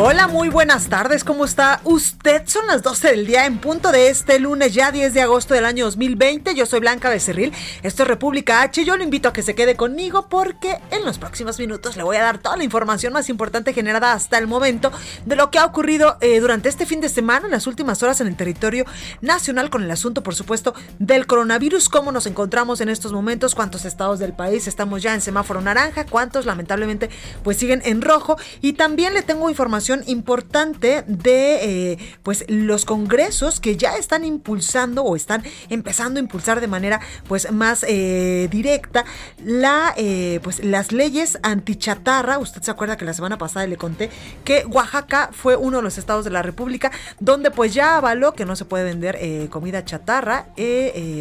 [0.00, 2.42] Hola, muy buenas tardes, ¿cómo está usted?
[2.46, 5.64] Son las 12 del día en punto de este lunes, ya 10 de agosto del
[5.64, 6.54] año 2020.
[6.54, 7.52] Yo soy Blanca Becerril,
[7.82, 8.84] esto es República H.
[8.84, 12.16] Yo lo invito a que se quede conmigo porque en los próximos minutos le voy
[12.16, 14.92] a dar toda la información más importante generada hasta el momento
[15.26, 18.20] de lo que ha ocurrido eh, durante este fin de semana, en las últimas horas
[18.20, 18.84] en el territorio
[19.20, 23.84] nacional, con el asunto, por supuesto, del coronavirus, cómo nos encontramos en estos momentos, cuántos
[23.84, 27.10] estados del país estamos ya en semáforo naranja, cuántos lamentablemente
[27.42, 28.36] pues siguen en rojo.
[28.60, 35.02] Y también le tengo información importante de eh, pues los congresos que ya están impulsando
[35.02, 39.04] o están empezando a impulsar de manera pues más eh, directa
[39.42, 42.38] la eh, pues las leyes antichatarra.
[42.38, 44.10] Usted se acuerda que la semana pasada le conté
[44.44, 48.44] que Oaxaca fue uno de los estados de la República donde pues ya avaló que
[48.44, 50.46] no se puede vender comida chatarra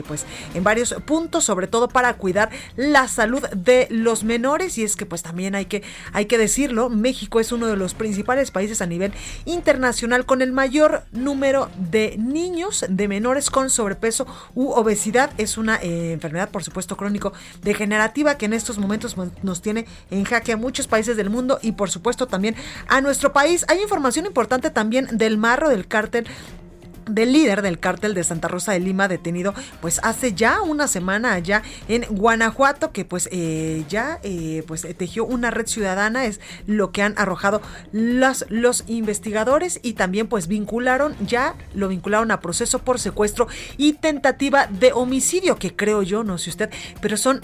[0.07, 4.95] pues en varios puntos, sobre todo para cuidar la salud de los menores y es
[4.95, 8.81] que pues también hay que hay que decirlo, México es uno de los principales países
[8.81, 9.13] a nivel
[9.45, 15.31] internacional con el mayor número de niños, de menores con sobrepeso u obesidad.
[15.37, 20.23] Es una eh, enfermedad, por supuesto, crónico degenerativa que en estos momentos nos tiene en
[20.23, 22.55] jaque a muchos países del mundo y por supuesto también
[22.87, 23.65] a nuestro país.
[23.67, 26.27] Hay información importante también del marro del cártel
[27.09, 31.33] del líder del cártel de Santa Rosa de Lima detenido pues hace ya una semana
[31.33, 36.91] allá en Guanajuato que pues eh, ya eh, pues tejió una red ciudadana es lo
[36.91, 42.79] que han arrojado los, los investigadores y también pues vincularon ya lo vincularon a proceso
[42.79, 43.47] por secuestro
[43.77, 46.69] y tentativa de homicidio que creo yo no sé usted
[47.01, 47.41] pero son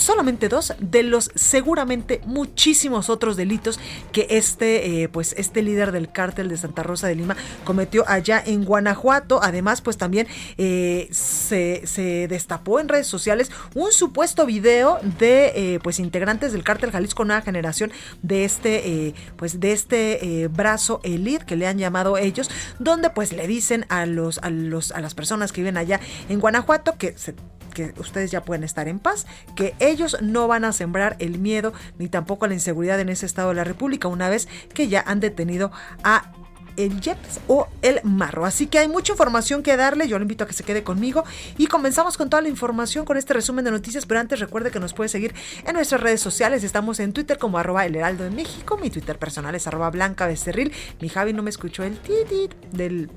[0.00, 3.78] solamente dos de los seguramente muchísimos otros delitos
[4.12, 8.42] que este, eh, pues este líder del cártel de Santa Rosa de Lima cometió allá
[8.44, 9.40] en Guanajuato.
[9.42, 10.26] Además, pues también
[10.58, 16.90] eh, se, destapó en redes sociales un supuesto video de eh, pues integrantes del cártel
[16.90, 22.50] Jalisco Nueva Generación de este, pues de este brazo elite que le han llamado ellos,
[22.78, 26.40] donde pues le dicen a los, a los, a las personas que viven allá en
[26.40, 27.34] Guanajuato que se
[27.70, 31.72] que ustedes ya pueden estar en paz, que ellos no van a sembrar el miedo
[31.98, 35.20] ni tampoco la inseguridad en ese estado de la República una vez que ya han
[35.20, 35.70] detenido
[36.02, 36.32] a
[36.76, 38.44] el Jeps o el Marro.
[38.44, 40.08] Así que hay mucha información que darle.
[40.08, 41.24] Yo le invito a que se quede conmigo
[41.58, 44.06] y comenzamos con toda la información con este resumen de noticias.
[44.06, 46.64] Pero antes recuerde que nos puede seguir en nuestras redes sociales.
[46.64, 48.78] Estamos en Twitter como arroba el heraldo de México.
[48.78, 50.72] Mi Twitter personal es arroba blanca becerril.
[51.00, 53.10] Mi Javi no me escuchó el titit del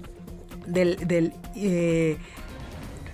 [0.66, 2.18] del, del eh,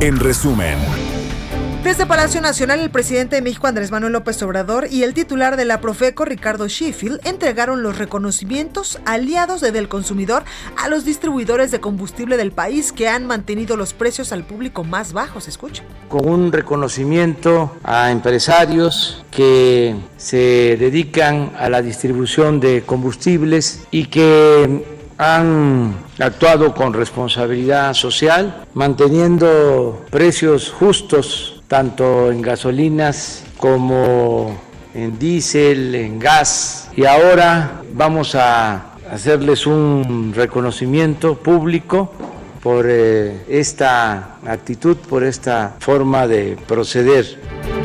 [0.00, 0.78] En resumen.
[1.82, 5.64] Desde Palacio Nacional, el presidente de México, Andrés Manuel López Obrador, y el titular de
[5.64, 10.44] la Profeco, Ricardo Sheffield, entregaron los reconocimientos aliados del consumidor
[10.76, 15.14] a los distribuidores de combustible del país que han mantenido los precios al público más
[15.14, 15.48] bajos.
[15.48, 15.82] Escucha.
[16.10, 24.84] Con un reconocimiento a empresarios que se dedican a la distribución de combustibles y que
[25.16, 34.60] han actuado con responsabilidad social, manteniendo precios justos tanto en gasolinas como
[34.92, 36.90] en diésel, en gas.
[36.96, 42.12] Y ahora vamos a hacerles un reconocimiento público
[42.60, 47.79] por eh, esta actitud, por esta forma de proceder.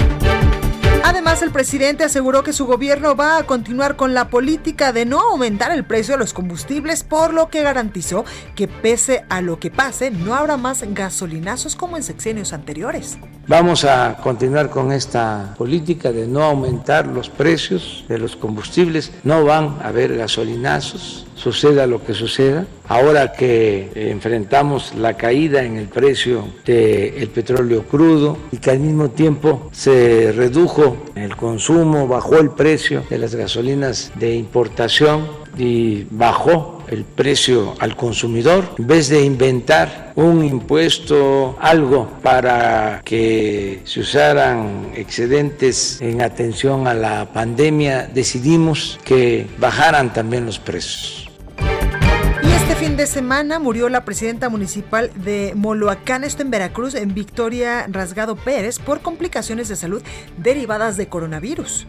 [1.07, 5.19] Además, el presidente aseguró que su gobierno va a continuar con la política de no
[5.19, 8.25] aumentar el precio de los combustibles, por lo que garantizó
[8.56, 13.19] que pese a lo que pase, no habrá más gasolinazos como en sexenios anteriores.
[13.48, 19.12] Vamos a continuar con esta política de no aumentar los precios de los combustibles.
[19.24, 22.65] No van a haber gasolinazos, suceda lo que suceda.
[22.88, 29.12] Ahora que enfrentamos la caída en el precio del petróleo crudo y que al mismo
[29.12, 36.83] tiempo se redujo el consumo, bajó el precio de las gasolinas de importación y bajó
[36.88, 44.92] el precio al consumidor, en vez de inventar un impuesto, algo para que se usaran
[44.95, 51.25] excedentes en atención a la pandemia, decidimos que bajaran también los precios.
[52.95, 58.80] De semana murió la presidenta municipal de Moloacán, esto en Veracruz, en Victoria Rasgado Pérez,
[58.80, 60.01] por complicaciones de salud
[60.38, 61.88] derivadas de coronavirus.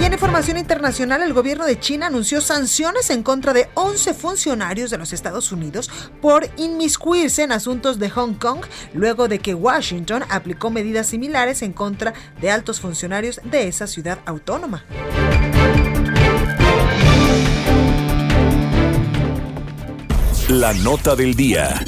[0.00, 4.90] Y en información internacional, el gobierno de China anunció sanciones en contra de 11 funcionarios
[4.90, 5.90] de los Estados Unidos
[6.22, 8.64] por inmiscuirse en asuntos de Hong Kong,
[8.94, 14.18] luego de que Washington aplicó medidas similares en contra de altos funcionarios de esa ciudad
[14.24, 14.86] autónoma.
[20.52, 21.82] La nota del día.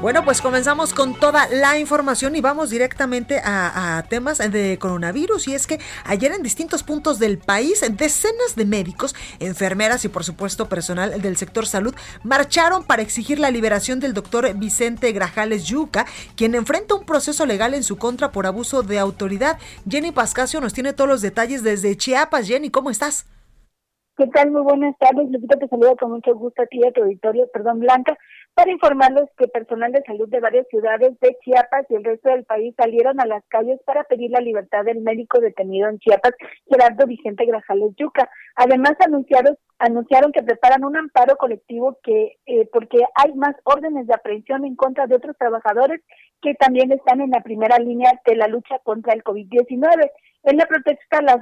[0.00, 5.46] Bueno, pues comenzamos con toda la información y vamos directamente a, temas de coronavirus.
[5.46, 10.24] Y es que ayer en distintos puntos del país, decenas de médicos, enfermeras y por
[10.24, 11.94] supuesto personal del sector salud
[12.24, 17.74] marcharon para exigir la liberación del doctor Vicente Grajales Yuca, quien enfrenta un proceso legal
[17.74, 19.60] en su contra por abuso de autoridad.
[19.88, 22.48] Jenny Pascasio nos tiene todos los detalles desde Chiapas.
[22.48, 23.26] Jenny, ¿cómo estás?
[24.16, 24.52] ¿Qué tal?
[24.52, 25.28] Muy buenas tardes.
[25.28, 28.16] Lupita, te saludo con mucho gusto a ti y a tu auditorio, perdón, Blanca
[28.54, 32.44] para informarles que personal de salud de varias ciudades de Chiapas y el resto del
[32.44, 36.32] país salieron a las calles para pedir la libertad del médico detenido en Chiapas,
[36.68, 38.30] Gerardo Vicente Grajales Yuca.
[38.54, 44.14] Además, anunciaron, anunciaron que preparan un amparo colectivo que eh, porque hay más órdenes de
[44.14, 46.00] aprehensión en contra de otros trabajadores
[46.44, 50.10] que también están en la primera línea de la lucha contra el COVID-19.
[50.42, 51.38] En la protesta, la,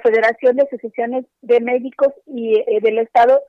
[0.00, 3.40] Federación de Asociaciones de Médicos y eh, del Estado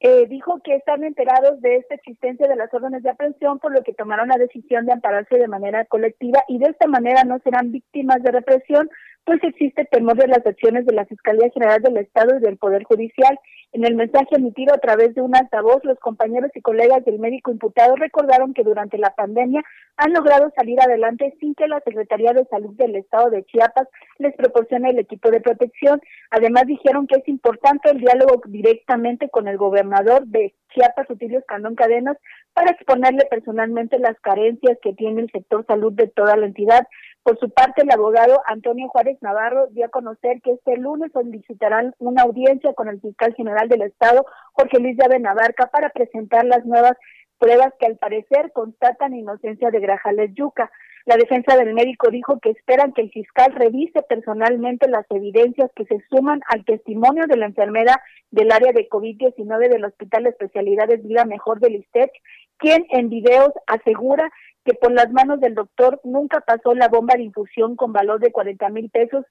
[0.00, 3.84] eh, dijo que están enterados de esta existencia de las órdenes de aprehensión, por lo
[3.84, 7.70] que tomaron la decisión de ampararse de manera colectiva y de esta manera no serán
[7.70, 8.90] víctimas de represión,
[9.26, 12.84] pues existe temor de las acciones de la Fiscalía General del Estado y del Poder
[12.84, 13.38] Judicial.
[13.72, 17.50] En el mensaje emitido a través de un altavoz, los compañeros y colegas del médico
[17.50, 19.64] imputado recordaron que durante la pandemia
[19.96, 23.88] han logrado salir adelante sin que la Secretaría de Salud del Estado de Chiapas
[24.18, 26.00] les proporcione el equipo de protección.
[26.30, 31.74] Además dijeron que es importante el diálogo directamente con el gobernador de Chiapas, Utilio Candón
[31.74, 32.16] Cadenas,
[32.52, 36.86] para exponerle personalmente las carencias que tiene el sector salud de toda la entidad.
[37.26, 41.92] Por su parte, el abogado Antonio Juárez Navarro dio a conocer que este lunes solicitarán
[41.98, 46.64] una audiencia con el fiscal general del Estado, Jorge Luis Llave Navarca, para presentar las
[46.64, 46.92] nuevas
[47.40, 50.70] pruebas que al parecer constatan inocencia de Grajales Yuca.
[51.04, 55.84] La defensa del médico dijo que esperan que el fiscal revise personalmente las evidencias que
[55.86, 61.02] se suman al testimonio de la enfermera del área de COVID-19 del Hospital de Especialidades
[61.02, 62.10] Vida Mejor del ISTEC,
[62.58, 64.30] quien en videos asegura
[64.66, 68.32] que por las manos del doctor nunca pasó la bomba de infusión con valor de
[68.32, 69.24] 40 mil pesos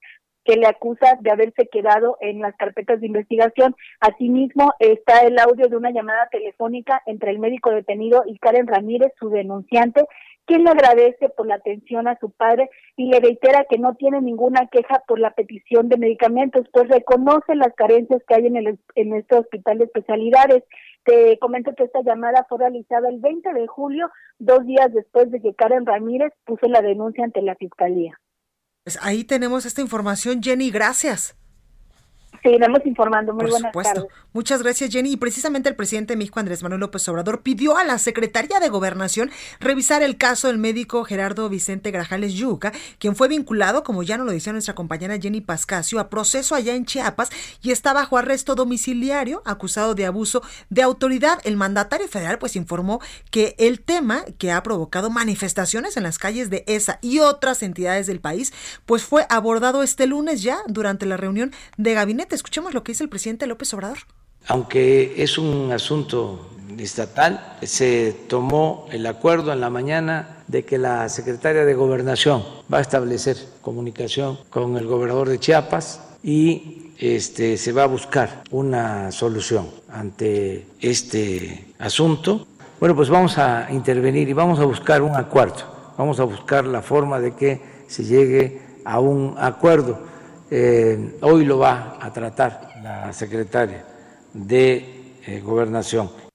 [0.45, 3.75] que le acusa de haberse quedado en las carpetas de investigación.
[3.99, 9.11] Asimismo, está el audio de una llamada telefónica entre el médico detenido y Karen Ramírez,
[9.19, 10.05] su denunciante,
[10.45, 14.21] quien le agradece por la atención a su padre y le reitera que no tiene
[14.21, 18.79] ninguna queja por la petición de medicamentos, pues reconoce las carencias que hay en, el,
[18.93, 20.63] en este hospital de especialidades.
[21.03, 25.41] Te comento que esta llamada fue realizada el 20 de julio, dos días después de
[25.41, 28.19] que Karen Ramírez puso la denuncia ante la fiscalía.
[28.85, 31.35] Pues ahí tenemos esta información, Jenny, gracias.
[32.45, 33.33] Seguiremos informando.
[33.33, 33.93] Muy Por buenas supuesto.
[33.93, 34.11] tardes.
[34.33, 35.13] Muchas gracias, Jenny.
[35.13, 38.69] Y precisamente el presidente de México, Andrés Manuel López Obrador, pidió a la Secretaría de
[38.69, 44.17] Gobernación revisar el caso del médico Gerardo Vicente Grajales Yuca, quien fue vinculado, como ya
[44.17, 47.29] nos lo decía nuestra compañera Jenny Pascasio, a proceso allá en Chiapas
[47.63, 51.39] y está bajo arresto domiciliario, acusado de abuso de autoridad.
[51.45, 52.99] El mandatario federal pues informó
[53.31, 58.05] que el tema que ha provocado manifestaciones en las calles de esa y otras entidades
[58.05, 58.53] del país,
[58.85, 62.34] pues fue abordado este lunes ya durante la reunión de gabinete.
[62.35, 63.99] Escuchemos lo que dice el presidente López Obrador.
[64.47, 71.07] Aunque es un asunto estatal, se tomó el acuerdo en la mañana de que la
[71.07, 77.71] secretaria de Gobernación va a establecer comunicación con el gobernador de Chiapas y este, se
[77.71, 82.45] va a buscar una solución ante este asunto.
[82.81, 86.81] Bueno, pues vamos a intervenir y vamos a buscar un acuerdo, vamos a buscar la
[86.81, 90.13] forma de que se llegue a un acuerdo.
[90.51, 93.83] Eh, hoy lo va a tratar la secretaria
[94.33, 96.25] de eh, Gobernación.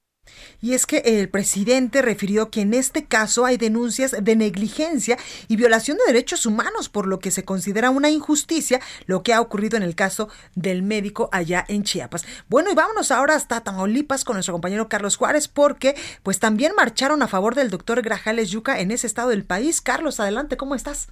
[0.62, 5.16] Y es que el presidente refirió que en este caso hay denuncias de negligencia
[5.48, 9.40] y violación de derechos humanos, por lo que se considera una injusticia lo que ha
[9.40, 12.26] ocurrido en el caso del médico allá en Chiapas.
[12.48, 17.22] Bueno, y vámonos ahora hasta Tamaulipas con nuestro compañero Carlos Juárez, porque pues también marcharon
[17.22, 19.80] a favor del doctor Grajales Yuca en ese estado del país.
[19.80, 21.08] Carlos, adelante, ¿cómo estás?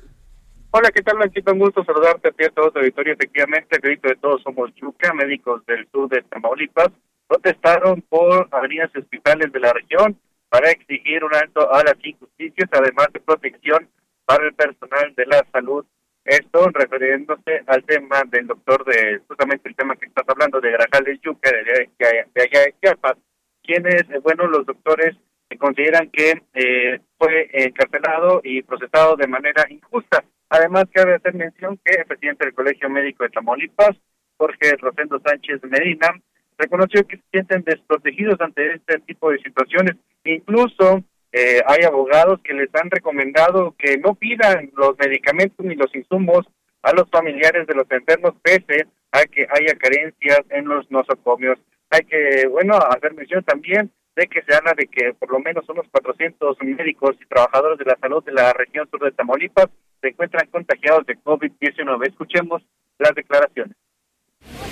[0.70, 1.50] Hola, ¿qué tal, Blanquito?
[1.50, 3.14] Un gusto saludarte a ti a todo tu auditorio.
[3.14, 6.90] Efectivamente, grito de todos somos Yuca, médicos del sur de Tamaulipas,
[7.26, 10.20] protestaron por avenidas y hospitales de la región
[10.50, 13.88] para exigir un alto a las injusticias, además de protección
[14.26, 15.87] para el personal de la salud.
[16.26, 21.18] Esto refiriéndose al tema del doctor de, justamente el tema que estás hablando, de Grajales
[21.22, 23.16] Yuca, de, de, de allá de Chiapas,
[23.62, 25.16] quienes, eh, bueno, los doctores
[25.57, 30.25] consideran que eh, fue encarcelado y procesado de manera injusta.
[30.50, 33.97] Además, cabe hacer mención que el presidente del Colegio Médico de Tamaulipas,
[34.37, 36.09] Jorge Rosendo Sánchez Medina,
[36.57, 39.97] reconoció que se sienten desprotegidos ante este tipo de situaciones.
[40.25, 41.02] Incluso
[41.33, 46.47] eh, hay abogados que les han recomendado que no pidan los medicamentos ni los insumos
[46.83, 51.59] a los familiares de los enfermos pese a que haya carencias en los nosocomios.
[51.90, 55.68] Hay que, bueno, hacer mención también de que se habla de que por lo menos
[55.68, 59.68] unos 400 médicos y trabajadores de la salud de la región sur de Tamaulipas
[60.00, 62.08] se encuentran contagiados de COVID-19.
[62.08, 62.60] Escuchemos
[62.98, 63.76] las declaraciones.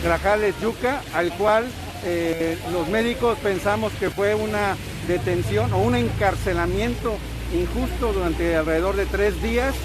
[0.03, 1.65] Grajales Yuca, al cual
[2.05, 4.75] eh, los médicos pensamos que fue una
[5.07, 7.17] detención o un encarcelamiento
[7.55, 9.77] injusto durante alrededor de tres días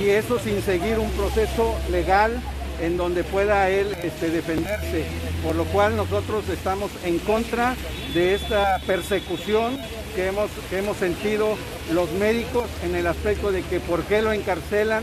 [0.00, 2.40] y eso sin seguir un proceso legal
[2.84, 5.06] en donde pueda él este, defenderse,
[5.42, 7.74] por lo cual nosotros estamos en contra
[8.12, 9.78] de esta persecución
[10.14, 11.56] que hemos, que hemos sentido
[11.92, 15.02] los médicos en el aspecto de que por qué lo encarcelan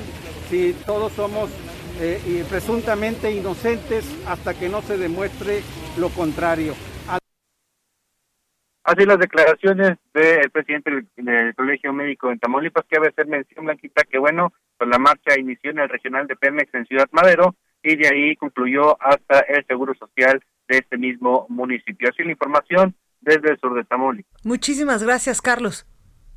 [0.49, 1.49] si todos somos
[1.99, 5.61] eh, presuntamente inocentes hasta que no se demuestre
[5.97, 6.73] lo contrario.
[8.83, 14.03] Así las declaraciones del presidente del, Colegio Médico en Tamaulipas, que debe hacer mención, Blanquita,
[14.03, 17.95] que bueno, pues la marcha inició en el regional de Pemex en Ciudad Madero y
[17.95, 22.09] de ahí concluyó hasta el Seguro Social de este mismo municipio.
[22.09, 24.45] Así la información desde el sur de Tamaulipas.
[24.45, 25.85] Muchísimas gracias, Carlos.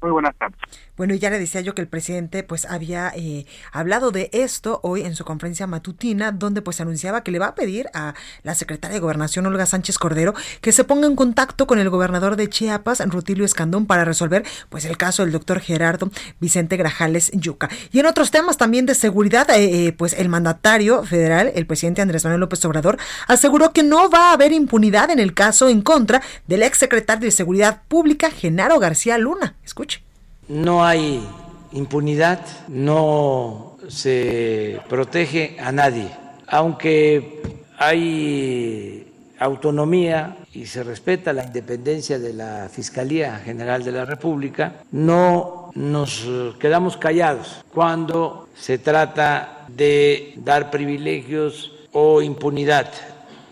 [0.02, 0.58] Muy buenas tardes.
[0.96, 5.02] Bueno, ya le decía yo que el presidente pues había eh, hablado de esto hoy
[5.02, 8.94] en su conferencia matutina, donde pues anunciaba que le va a pedir a la secretaria
[8.94, 13.02] de Gobernación, Olga Sánchez Cordero, que se ponga en contacto con el gobernador de Chiapas,
[13.06, 17.68] Rutilio Escandón, para resolver pues el caso del doctor Gerardo Vicente Grajales Yuca.
[17.90, 22.02] Y en otros temas también de seguridad, eh, eh, pues el mandatario federal, el presidente
[22.02, 25.82] Andrés Manuel López Obrador, aseguró que no va a haber impunidad en el caso en
[25.82, 29.56] contra del exsecretario de Seguridad Pública, Genaro García Luna.
[29.64, 30.13] Escuche.
[30.48, 31.26] No hay
[31.72, 36.08] impunidad, no se protege a nadie,
[36.46, 37.42] aunque
[37.78, 45.70] hay autonomía y se respeta la independencia de la Fiscalía General de la República, no
[45.74, 46.26] nos
[46.58, 52.90] quedamos callados cuando se trata de dar privilegios o impunidad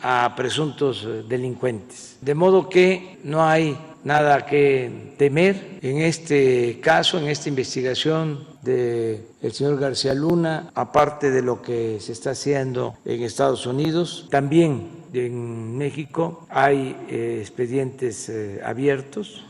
[0.03, 2.17] a presuntos delincuentes.
[2.21, 9.27] De modo que no hay nada que temer en este caso, en esta investigación del
[9.41, 14.89] el señor García Luna, aparte de lo que se está haciendo en Estados Unidos, también
[15.13, 19.45] en México hay eh, expedientes eh, abiertos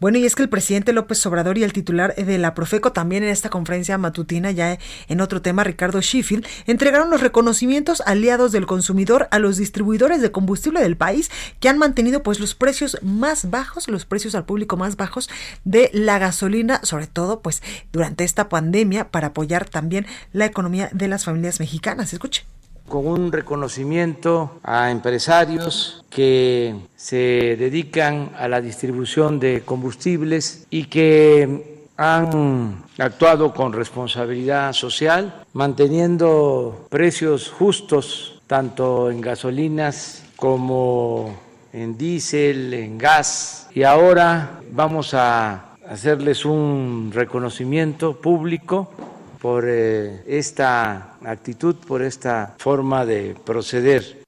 [0.00, 3.22] bueno, y es que el presidente López Obrador y el titular de la Profeco también
[3.22, 4.78] en esta conferencia matutina, ya
[5.08, 10.32] en otro tema, Ricardo Sheffield, entregaron los reconocimientos aliados del consumidor a los distribuidores de
[10.32, 14.76] combustible del país que han mantenido pues los precios más bajos, los precios al público
[14.76, 15.28] más bajos
[15.64, 17.62] de la gasolina, sobre todo pues
[17.92, 22.12] durante esta pandemia para apoyar también la economía de las familias mexicanas.
[22.12, 22.44] Escuche.
[22.88, 31.74] Con un reconocimiento a empresarios que se dedican a la distribución de combustibles y que
[31.96, 41.34] han actuado con responsabilidad social, manteniendo precios justos tanto en gasolinas como
[41.72, 43.68] en diésel, en gas.
[43.74, 48.90] Y ahora vamos a hacerles un reconocimiento público
[49.44, 54.22] por eh, esta actitud, por esta forma de proceder.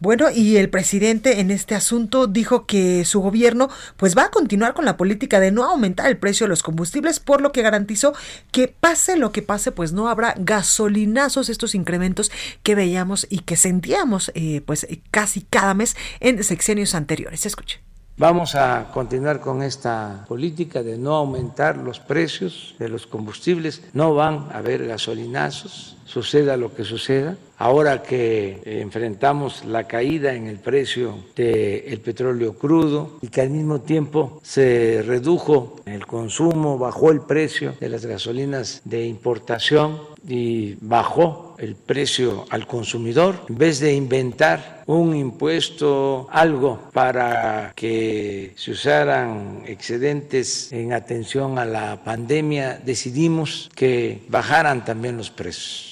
[0.00, 4.74] Bueno, y el presidente en este asunto dijo que su gobierno pues va a continuar
[4.74, 8.12] con la política de no aumentar el precio de los combustibles, por lo que garantizó
[8.50, 12.32] que pase lo que pase, pues no habrá gasolinazos, estos incrementos
[12.64, 17.46] que veíamos y que sentíamos eh, pues casi cada mes en sexenios anteriores.
[17.46, 17.91] Escuche.
[18.18, 23.82] Vamos a continuar con esta política de no aumentar los precios de los combustibles.
[23.94, 27.36] No van a haber gasolinazos, suceda lo que suceda.
[27.56, 33.80] Ahora que enfrentamos la caída en el precio del petróleo crudo y que al mismo
[33.80, 41.54] tiempo se redujo el consumo, bajó el precio de las gasolinas de importación y bajó
[41.58, 49.62] el precio al consumidor, en vez de inventar un impuesto, algo para que se usaran
[49.66, 55.91] excedentes en atención a la pandemia, decidimos que bajaran también los precios.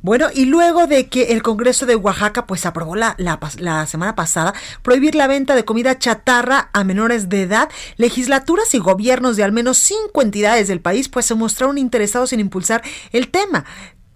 [0.00, 4.54] Bueno, y luego de que el Congreso de Oaxaca pues aprobó la, la, semana pasada
[4.82, 9.50] prohibir la venta de comida chatarra a menores de edad, legislaturas y gobiernos de al
[9.50, 13.64] menos cinco entidades del país pues se mostraron interesados en impulsar el tema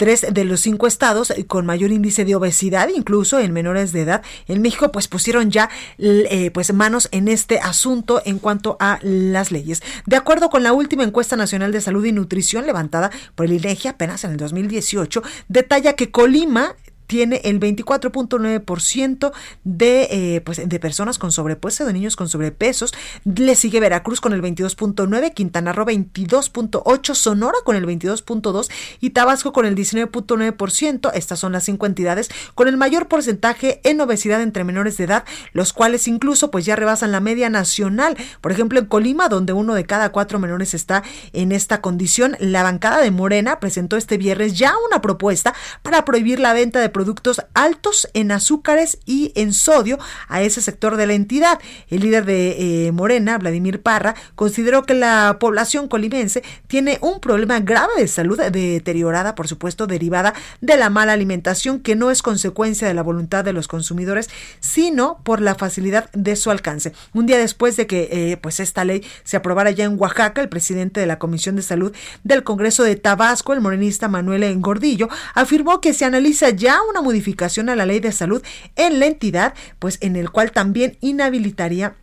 [0.02, 4.22] tres de los cinco estados con mayor índice de obesidad, incluso en menores de edad
[4.48, 9.52] en México, pues pusieron ya eh, pues manos en este asunto en cuanto a las
[9.52, 9.80] leyes.
[10.04, 13.86] De acuerdo con la última encuesta nacional de salud y nutrición levantada por el INEGI
[13.86, 16.74] apenas en el 2018, detalla que Colima
[17.06, 19.32] tiene el 24.9%
[19.64, 22.92] de, eh, pues, de personas con sobrepeso, de niños con sobrepesos.
[23.24, 29.52] Le sigue Veracruz con el 22.9, Quintana Roo 22.8, Sonora con el 22.2 y Tabasco
[29.52, 31.10] con el 19.9%.
[31.14, 35.24] Estas son las cinco entidades con el mayor porcentaje en obesidad entre menores de edad,
[35.52, 38.16] los cuales incluso pues ya rebasan la media nacional.
[38.40, 42.62] Por ejemplo, en Colima, donde uno de cada cuatro menores está en esta condición, la
[42.62, 47.01] bancada de Morena presentó este viernes ya una propuesta para prohibir la venta de productos
[47.02, 51.58] productos altos en azúcares y en sodio a ese sector de la entidad.
[51.90, 57.58] El líder de eh, Morena, Vladimir Parra, consideró que la población colimense tiene un problema
[57.58, 62.86] grave de salud deteriorada, por supuesto, derivada de la mala alimentación que no es consecuencia
[62.86, 66.92] de la voluntad de los consumidores, sino por la facilidad de su alcance.
[67.14, 70.48] Un día después de que eh, pues esta ley se aprobara ya en Oaxaca, el
[70.48, 75.80] presidente de la Comisión de Salud del Congreso de Tabasco, el morenista Manuel Engordillo, afirmó
[75.80, 78.42] que se analiza ya una modificación a la ley de salud
[78.76, 81.94] en la entidad, pues en el cual también inhabilitaría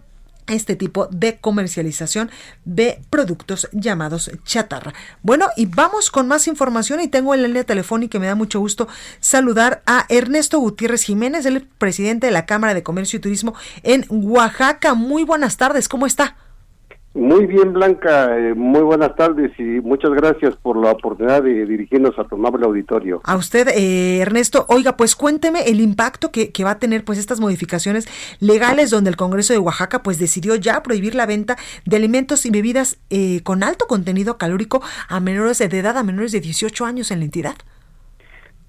[0.50, 2.32] este tipo de comercialización
[2.66, 4.94] de productos llamados chatarra.
[5.22, 8.36] Bueno, y vamos con más información y tengo en la línea telefónica y me da
[8.36, 8.88] mucho gusto
[9.20, 14.06] saludar a Ernesto Gutiérrez Jiménez, el presidente de la Cámara de Comercio y Turismo en
[14.10, 14.94] Oaxaca.
[14.94, 16.36] Muy buenas tardes, ¿cómo está?
[17.16, 18.38] Muy bien, Blanca.
[18.38, 22.66] Eh, muy buenas tardes y muchas gracias por la oportunidad de dirigirnos a tu amable
[22.66, 23.20] auditorio.
[23.24, 24.66] A usted, eh, Ernesto.
[24.70, 28.08] Oiga, pues cuénteme el impacto que, que, va a tener pues estas modificaciones
[28.40, 32.52] legales donde el Congreso de Oaxaca pues decidió ya prohibir la venta de alimentos y
[32.52, 37.10] bebidas eh, con alto contenido calórico a menores de edad, a menores de 18 años
[37.10, 37.56] en la entidad.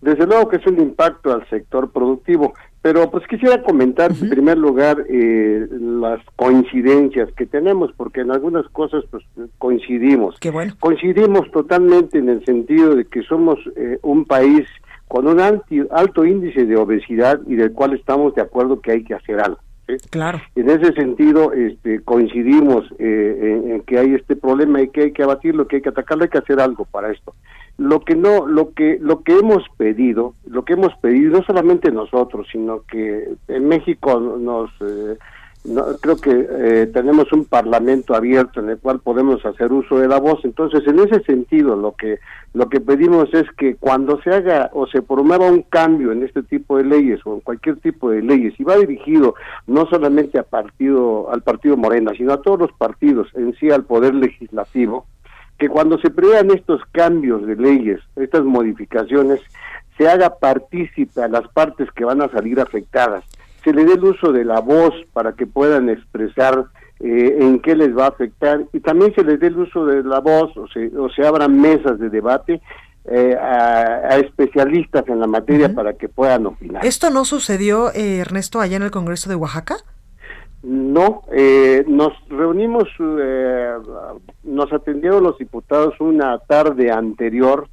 [0.00, 2.54] Desde luego que es un impacto al sector productivo.
[2.82, 8.66] Pero pues quisiera comentar en primer lugar eh, las coincidencias que tenemos, porque en algunas
[8.70, 9.22] cosas pues
[9.58, 10.36] coincidimos.
[10.40, 10.74] Qué bueno.
[10.80, 14.66] Coincidimos totalmente en el sentido de que somos eh, un país
[15.08, 19.14] con un alto índice de obesidad y del cual estamos de acuerdo que hay que
[19.14, 19.58] hacer algo.
[20.10, 20.40] Claro.
[20.54, 25.22] En ese sentido, este, coincidimos eh, en, que hay este problema y que hay que
[25.22, 27.34] abatirlo, que hay que atacarlo, hay que hacer algo para esto.
[27.78, 31.90] Lo que no, lo que, lo que hemos pedido, lo que hemos pedido, no solamente
[31.90, 35.16] nosotros, sino que en México nos eh,
[36.00, 40.18] creo que eh, tenemos un parlamento abierto en el cual podemos hacer uso de la
[40.18, 40.40] voz.
[40.44, 42.18] Entonces en ese sentido lo que
[42.52, 46.42] lo que pedimos es que cuando se haga o se promueva un cambio en este
[46.42, 49.34] tipo de leyes o en cualquier tipo de leyes y va dirigido
[49.66, 53.84] no solamente a partido al partido Morena sino a todos los partidos en sí al
[53.84, 55.06] poder legislativo
[55.60, 59.40] que cuando se prevean estos cambios de leyes estas modificaciones
[59.96, 63.22] se haga partícipe a las partes que van a salir afectadas
[63.62, 66.64] se le dé el uso de la voz para que puedan expresar
[67.00, 70.02] eh, en qué les va a afectar y también se les dé el uso de
[70.02, 72.60] la voz o se, o se abran mesas de debate
[73.06, 76.84] eh, a, especialistas en la materia para que puedan opinar.
[76.84, 79.76] ¿Esto no sucedió, eh, Ernesto, allá en el Congreso de Oaxaca?
[80.62, 82.84] No, eh, nos reunimos,
[84.42, 87.68] nos atendieron los diputados una tarde anterior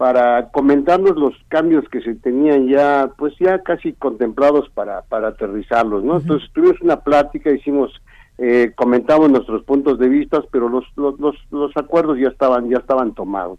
[0.00, 6.02] para comentarnos los cambios que se tenían ya, pues ya casi contemplados para, para aterrizarlos,
[6.02, 6.16] ¿no?
[6.16, 7.92] Entonces tuvimos una plática, hicimos,
[8.38, 13.12] eh, comentamos nuestros puntos de vista, pero los, los, los, acuerdos ya estaban, ya estaban
[13.12, 13.58] tomados.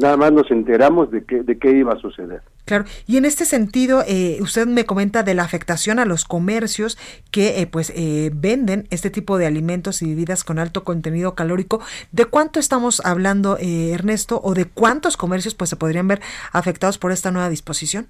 [0.00, 2.40] Nada más nos enteramos de qué, de qué iba a suceder.
[2.66, 6.96] Claro, y en este sentido, eh, usted me comenta de la afectación a los comercios
[7.32, 11.80] que eh, pues eh, venden este tipo de alimentos y bebidas con alto contenido calórico.
[12.12, 16.20] ¿De cuánto estamos hablando, Ernesto, o de cuántos comercios pues se podrían ver
[16.52, 18.06] afectados por esta nueva disposición?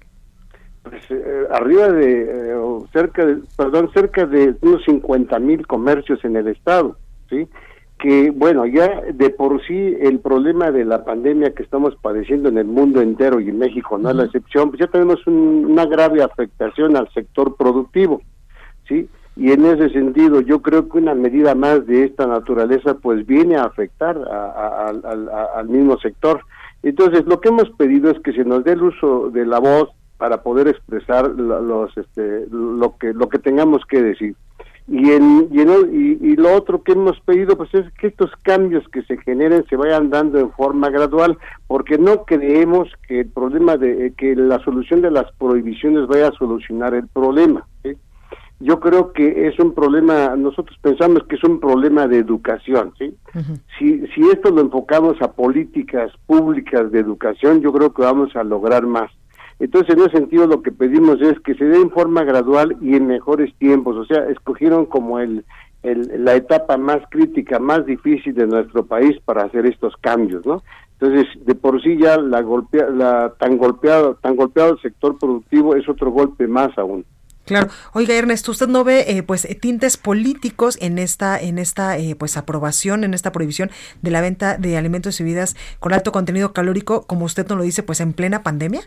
[0.83, 1.01] Pues
[1.51, 2.55] arriba de,
[2.93, 6.97] cerca de, perdón, cerca de unos 50 mil comercios en el estado,
[7.29, 7.47] ¿sí?
[7.99, 12.57] Que, bueno, ya de por sí el problema de la pandemia que estamos padeciendo en
[12.57, 16.23] el mundo entero y en México no es la excepción, pues ya tenemos una grave
[16.23, 18.21] afectación al sector productivo,
[18.87, 19.09] ¿sí?
[19.35, 23.57] Y en ese sentido yo creo que una medida más de esta naturaleza pues viene
[23.57, 26.41] a afectar al mismo sector.
[26.83, 29.89] Entonces lo que hemos pedido es que se nos dé el uso de la voz
[30.17, 34.35] para poder expresar los, este, lo que lo que tengamos que decir.
[34.91, 39.03] Y, en, y, y, lo otro que hemos pedido pues es que estos cambios que
[39.03, 44.07] se generen se vayan dando en forma gradual, porque no creemos que el problema de
[44.07, 47.67] eh, que la solución de las prohibiciones vaya a solucionar el problema.
[48.61, 52.91] Yo creo que es un problema, nosotros pensamos que es un problema de educación.
[52.97, 53.15] ¿sí?
[53.77, 58.43] si, si esto lo enfocamos a políticas públicas de educación, yo creo que vamos a
[58.43, 59.11] lograr más.
[59.59, 62.95] Entonces, en ese sentido, lo que pedimos es que se dé en forma gradual y
[62.95, 63.97] en mejores tiempos.
[63.97, 65.43] O sea, escogieron como el,
[65.83, 70.63] la etapa más crítica, más difícil de nuestro país para hacer estos cambios, ¿no?
[70.99, 75.75] Entonces, de por sí ya la, golpea, la tan golpeado, tan golpeado el sector productivo
[75.75, 77.05] es otro golpe más aún.
[77.45, 77.69] Claro.
[77.93, 82.37] Oiga, Ernesto, ¿usted no ve eh, pues tintes políticos en esta en esta eh, pues
[82.37, 83.71] aprobación, en esta prohibición
[84.03, 87.63] de la venta de alimentos y bebidas con alto contenido calórico, como usted nos lo
[87.63, 88.81] dice, pues en plena pandemia?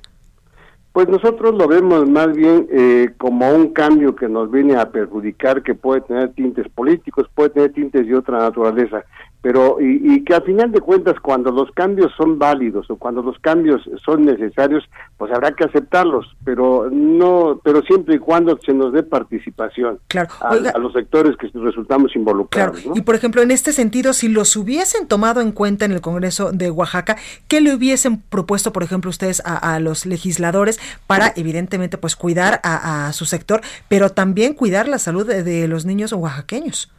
[0.93, 5.63] Pues nosotros lo vemos más bien eh, como un cambio que nos viene a perjudicar,
[5.63, 9.03] que puede tener tintes políticos, puede tener tintes de otra naturaleza
[9.43, 13.23] pero y, y, que al final de cuentas cuando los cambios son válidos o cuando
[13.23, 14.85] los cambios son necesarios
[15.19, 20.31] pues habrá que aceptarlos pero no pero siempre y cuando se nos dé participación claro.
[20.41, 25.09] a, los sectores que resultamos involucrados y por ejemplo en este sentido si los hubiesen
[25.09, 27.17] tomado en cuenta en el Congreso de Oaxaca
[27.49, 30.79] qué le hubiesen propuesto por ejemplo ustedes a, los legisladores
[31.09, 36.13] para evidentemente pues cuidar a, su sector pero también cuidar la salud de los niños
[36.13, 36.93] oaxaqueños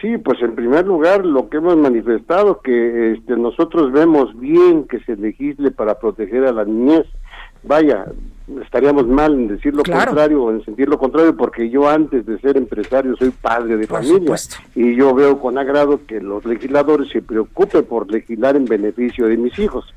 [0.00, 5.00] Sí, pues en primer lugar lo que hemos manifestado que este, nosotros vemos bien que
[5.00, 7.04] se legisle para proteger a la niñez.
[7.64, 8.06] Vaya,
[8.62, 12.38] estaríamos mal en decir lo contrario o en sentir lo contrario porque yo antes de
[12.38, 14.36] ser empresario soy padre de familia
[14.76, 19.36] y yo veo con agrado que los legisladores se preocupen por legislar en beneficio de
[19.36, 19.92] mis hijos.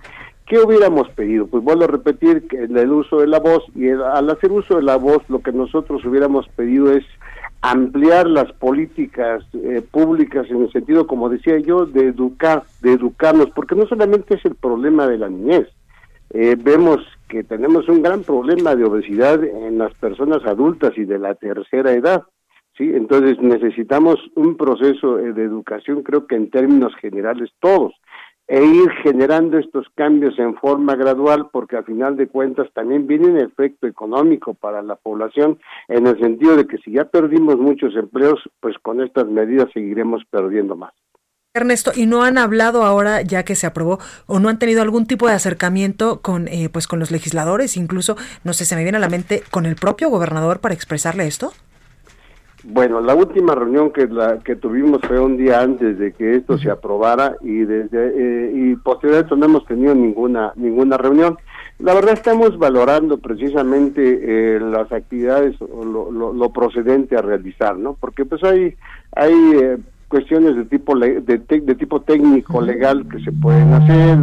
[0.48, 1.46] ¿Qué hubiéramos pedido?
[1.46, 4.84] Pues vuelvo a repetir que el uso de la voz y al hacer uso de
[4.84, 7.06] la voz lo que nosotros hubiéramos pedido es
[7.62, 13.52] ampliar las políticas eh, públicas en el sentido, como decía yo, de educar, de educarnos,
[13.52, 15.68] porque no solamente es el problema de la niñez,
[16.32, 21.20] eh, vemos que tenemos un gran problema de obesidad en las personas adultas y de
[21.20, 22.24] la tercera edad,
[22.78, 22.92] ¿sí?
[22.94, 27.94] Entonces necesitamos un proceso eh, de educación, creo que en términos generales todos,
[28.48, 33.28] e ir generando estos cambios en forma gradual porque a final de cuentas también viene
[33.28, 37.96] un efecto económico para la población en el sentido de que si ya perdimos muchos
[37.96, 40.94] empleos, pues con estas medidas seguiremos perdiendo más.
[41.54, 45.06] Ernesto, ¿y no han hablado ahora ya que se aprobó o no han tenido algún
[45.06, 48.98] tipo de acercamiento con eh, pues con los legisladores, incluso no sé, se me viene
[48.98, 51.52] a la mente con el propio gobernador para expresarle esto?
[52.64, 56.60] Bueno, la última reunión que la que tuvimos fue un día antes de que esto
[56.60, 61.38] se aprobara y desde eh, y posteriormente no hemos tenido ninguna ninguna reunión.
[61.80, 67.98] La verdad estamos valorando precisamente eh, las actividades o lo, lo, procedente a realizar, ¿no?
[68.00, 68.76] Porque pues hay
[69.16, 69.78] hay eh,
[70.12, 74.18] cuestiones de tipo de, de, tipo técnico legal que se pueden hacer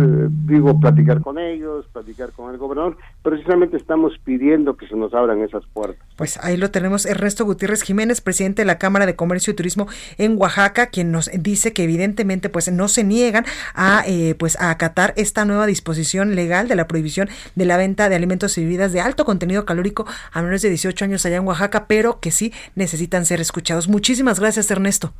[0.44, 5.40] digo platicar con ellos platicar con el gobernador precisamente estamos pidiendo que se nos abran
[5.40, 6.06] esas puertas.
[6.16, 7.06] Pues ahí lo tenemos.
[7.06, 11.30] Ernesto Gutiérrez Jiménez presidente de la Cámara de Comercio y Turismo en Oaxaca quien nos
[11.32, 16.34] dice que evidentemente pues no se niegan a eh, pues a acatar esta nueva disposición
[16.34, 20.04] legal de la prohibición de la venta de alimentos y bebidas de alto contenido calórico
[20.32, 23.88] a menores de 18 años allá en Oaxaca pero que sí necesitan ser escuchados.
[23.88, 25.14] Muchísimas gracias Ernesto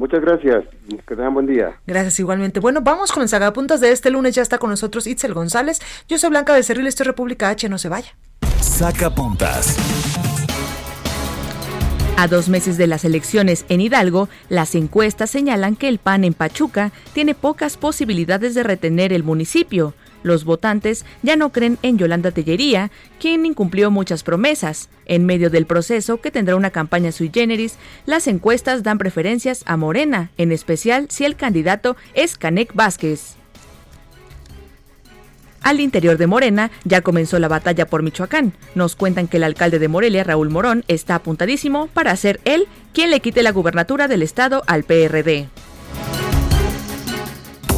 [0.00, 0.64] Muchas gracias.
[0.88, 1.78] Que tengan buen día.
[1.86, 2.58] Gracias igualmente.
[2.58, 4.34] Bueno, vamos con el sagapuntas de este lunes.
[4.34, 5.78] Ya está con nosotros Itzel González.
[6.08, 7.68] Yo soy Blanca Becerril, esto es República H.
[7.68, 8.16] No se vaya.
[8.60, 9.76] Sacapuntas.
[12.16, 16.32] A dos meses de las elecciones en Hidalgo, las encuestas señalan que el PAN en
[16.32, 19.92] Pachuca tiene pocas posibilidades de retener el municipio.
[20.22, 24.88] Los votantes ya no creen en Yolanda Tellería, quien incumplió muchas promesas.
[25.06, 29.76] En medio del proceso, que tendrá una campaña sui generis, las encuestas dan preferencias a
[29.76, 33.36] Morena, en especial si el candidato es Canek Vázquez.
[35.62, 38.54] Al interior de Morena ya comenzó la batalla por Michoacán.
[38.74, 43.10] Nos cuentan que el alcalde de Morelia, Raúl Morón, está apuntadísimo para ser él quien
[43.10, 45.48] le quite la gubernatura del estado al PRD.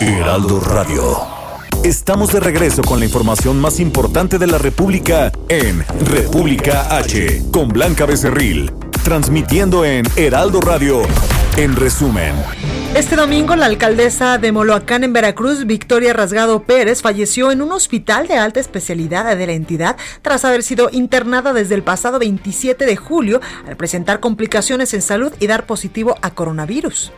[0.00, 1.02] Heraldo Radio.
[1.82, 7.68] Estamos de regreso con la información más importante de la República en República H, con
[7.68, 8.70] Blanca Becerril,
[9.02, 11.02] transmitiendo en Heraldo Radio,
[11.56, 12.32] en resumen.
[12.94, 18.28] Este domingo, la alcaldesa de Moloacán en Veracruz, Victoria Rasgado Pérez, falleció en un hospital
[18.28, 22.96] de alta especialidad de la entidad tras haber sido internada desde el pasado 27 de
[22.96, 27.10] julio al presentar complicaciones en salud y dar positivo a coronavirus.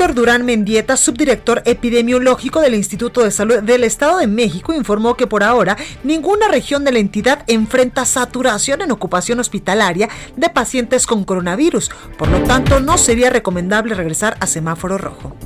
[0.00, 5.26] Víctor Durán Mendieta, subdirector epidemiológico del Instituto de Salud del Estado de México, informó que
[5.26, 11.24] por ahora ninguna región de la entidad enfrenta saturación en ocupación hospitalaria de pacientes con
[11.24, 11.90] coronavirus.
[12.16, 15.36] Por lo tanto, no sería recomendable regresar a semáforo rojo.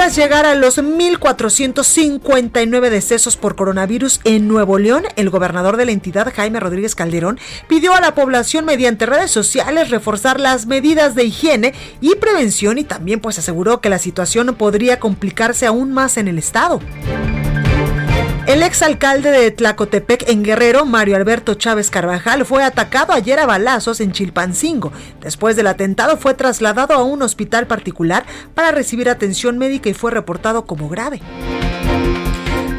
[0.00, 5.92] Tras llegar a los 1.459 decesos por coronavirus en Nuevo León, el gobernador de la
[5.92, 11.24] entidad, Jaime Rodríguez Calderón, pidió a la población mediante redes sociales reforzar las medidas de
[11.24, 16.28] higiene y prevención y también pues aseguró que la situación podría complicarse aún más en
[16.28, 16.80] el estado.
[18.50, 24.00] El exalcalde de Tlacotepec en Guerrero, Mario Alberto Chávez Carvajal, fue atacado ayer a balazos
[24.00, 24.90] en Chilpancingo.
[25.20, 28.24] Después del atentado fue trasladado a un hospital particular
[28.56, 31.20] para recibir atención médica y fue reportado como grave.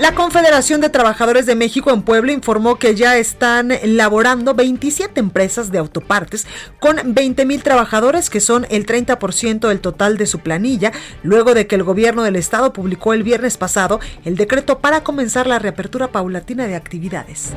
[0.01, 5.71] La Confederación de Trabajadores de México en Puebla informó que ya están laborando 27 empresas
[5.71, 6.47] de autopartes
[6.79, 11.67] con 20 mil trabajadores, que son el 30% del total de su planilla, luego de
[11.67, 16.07] que el gobierno del estado publicó el viernes pasado el decreto para comenzar la reapertura
[16.07, 17.51] paulatina de actividades.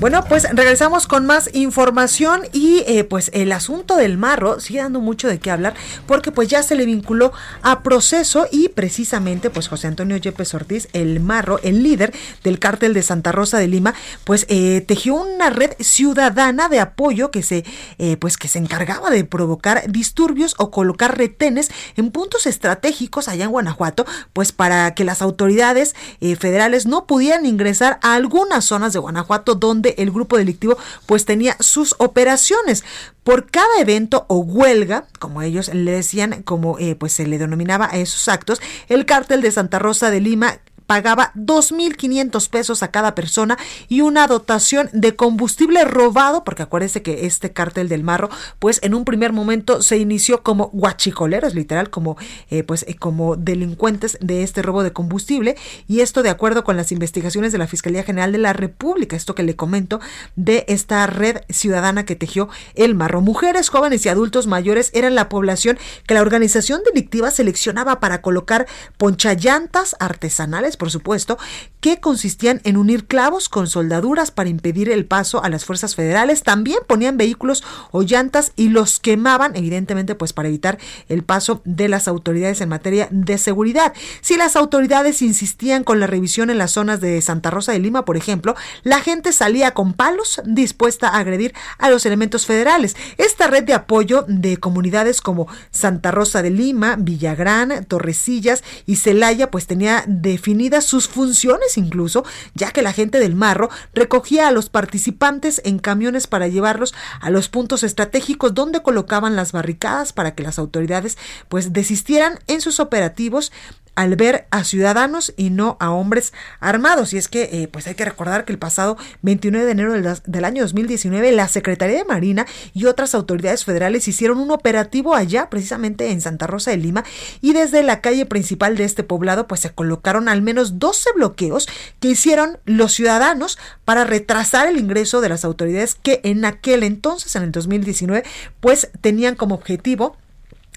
[0.00, 4.98] Bueno, pues regresamos con más información y eh, pues el asunto del marro sigue dando
[4.98, 5.74] mucho de qué hablar
[6.06, 10.88] porque pues ya se le vinculó a proceso y precisamente pues José Antonio Yepes Ortiz,
[10.94, 13.92] el marro, el líder del cártel de Santa Rosa de Lima,
[14.24, 17.66] pues eh, tejió una red ciudadana de apoyo que se
[17.98, 23.44] eh, pues que se encargaba de provocar disturbios o colocar retenes en puntos estratégicos allá
[23.44, 25.94] en Guanajuato, pues para que las autoridades
[26.38, 30.76] federales no pudieran ingresar a algunas zonas de Guanajuato donde el grupo delictivo
[31.06, 32.84] pues tenía sus operaciones.
[33.24, 37.88] Por cada evento o huelga, como ellos le decían, como eh, pues se le denominaba
[37.90, 40.58] a esos actos, el cártel de Santa Rosa de Lima
[40.90, 43.56] pagaba 2.500 pesos a cada persona
[43.88, 48.94] y una dotación de combustible robado, porque acuérdense que este cártel del marro, pues en
[48.94, 52.16] un primer momento se inició como guachicoleros, literal, como,
[52.50, 56.76] eh, pues, eh, como delincuentes de este robo de combustible, y esto de acuerdo con
[56.76, 60.00] las investigaciones de la Fiscalía General de la República, esto que le comento,
[60.34, 63.20] de esta red ciudadana que tejió el marro.
[63.20, 68.66] Mujeres, jóvenes y adultos mayores eran la población que la organización delictiva seleccionaba para colocar
[68.98, 71.38] ponchallantas artesanales por supuesto,
[71.80, 76.42] que consistían en unir clavos con soldaduras para impedir el paso a las fuerzas federales.
[76.42, 81.88] También ponían vehículos o llantas y los quemaban, evidentemente, pues para evitar el paso de
[81.88, 83.94] las autoridades en materia de seguridad.
[84.20, 88.04] Si las autoridades insistían con la revisión en las zonas de Santa Rosa de Lima,
[88.04, 92.96] por ejemplo, la gente salía con palos dispuesta a agredir a los elementos federales.
[93.16, 99.50] Esta red de apoyo de comunidades como Santa Rosa de Lima, Villagrán, Torrecillas y Celaya,
[99.50, 104.68] pues tenía definida sus funciones incluso, ya que la gente del Marro recogía a los
[104.68, 110.42] participantes en camiones para llevarlos a los puntos estratégicos donde colocaban las barricadas para que
[110.42, 113.52] las autoridades pues desistieran en sus operativos
[114.00, 117.12] al ver a ciudadanos y no a hombres armados.
[117.12, 120.08] Y es que, eh, pues hay que recordar que el pasado 29 de enero del,
[120.24, 125.50] del, año 2019, la Secretaría de Marina y otras autoridades federales hicieron un operativo allá,
[125.50, 127.04] precisamente en Santa Rosa de Lima,
[127.42, 131.68] y desde la calle principal de este poblado, pues se colocaron al menos 12 bloqueos
[132.00, 137.36] que hicieron los ciudadanos para retrasar el ingreso de las autoridades que en aquel entonces,
[137.36, 138.24] en el 2019,
[138.60, 140.16] pues tenían como objetivo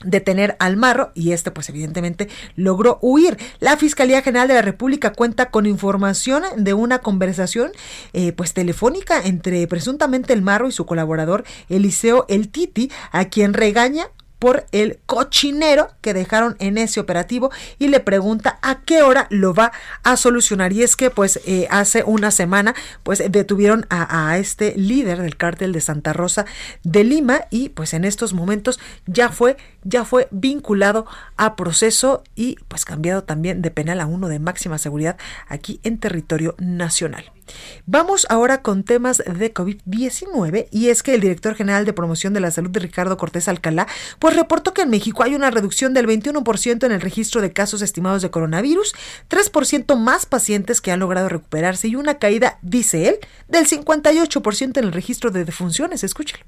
[0.04, 3.38] detener al marro y este pues evidentemente logró huir.
[3.60, 7.72] La Fiscalía General de la República cuenta con información de una conversación
[8.14, 13.54] eh, pues telefónica entre presuntamente el marro y su colaborador Eliseo El Titi a quien
[13.54, 14.08] regaña
[14.44, 19.54] por el cochinero que dejaron en ese operativo y le pregunta a qué hora lo
[19.54, 19.72] va
[20.04, 20.74] a solucionar.
[20.74, 25.38] Y es que pues eh, hace una semana pues detuvieron a, a, este líder del
[25.38, 26.46] cártel de Santa Rosa
[26.84, 31.06] de Lima y pues en estos momentos ya fue ya fue vinculado
[31.38, 35.16] a proceso y pues cambiado también de penal a uno de máxima seguridad
[35.48, 37.32] aquí en territorio nacional.
[37.86, 42.40] Vamos ahora con temas de COVID-19 y es que el director general de promoción de
[42.40, 43.88] la salud de Ricardo Cortés Alcalá
[44.20, 47.82] pues reportó que en México hay una reducción del 21% en el registro de casos
[47.82, 48.94] estimados de coronavirus,
[49.30, 54.84] 3% más pacientes que han logrado recuperarse y una caída, dice él, del 58% en
[54.84, 56.04] el registro de defunciones.
[56.04, 56.46] Escúchalo.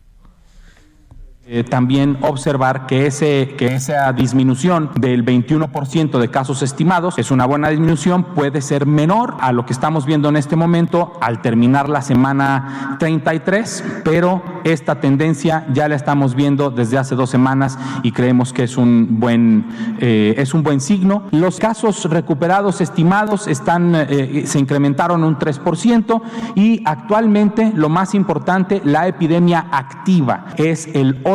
[1.48, 7.46] Eh, también observar que, ese, que esa disminución del 21% de casos estimados es una
[7.46, 11.88] buena disminución, puede ser menor a lo que estamos viendo en este momento al terminar
[11.88, 18.12] la semana 33, pero esta tendencia ya la estamos viendo desde hace dos semanas y
[18.12, 19.68] creemos que es un buen,
[20.00, 21.28] eh, es un buen signo.
[21.30, 26.24] Los casos recuperados estimados están, eh, se incrementaron un 3%
[26.56, 31.35] y actualmente lo más importante, la epidemia activa es el 8%.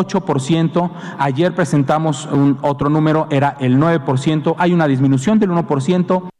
[1.19, 4.55] Ayer presentamos un otro número, era el 9%.
[4.59, 6.31] Hay una disminución del 1%.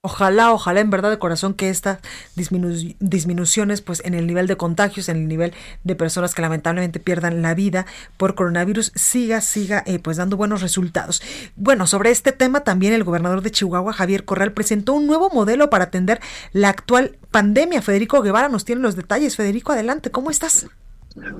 [0.00, 1.98] Ojalá, ojalá en verdad de corazón que estas
[2.36, 2.68] disminu
[3.00, 7.42] disminuciones pues en el nivel de contagios, en el nivel de personas que lamentablemente pierdan
[7.42, 7.84] la vida
[8.16, 11.20] por coronavirus siga, siga eh, pues dando buenos resultados.
[11.56, 15.68] Bueno, sobre este tema también el gobernador de Chihuahua, Javier Corral, presentó un nuevo modelo
[15.68, 16.20] para atender
[16.52, 17.82] la actual pandemia.
[17.82, 19.34] Federico Guevara nos tiene los detalles.
[19.34, 20.68] Federico, adelante, ¿cómo estás?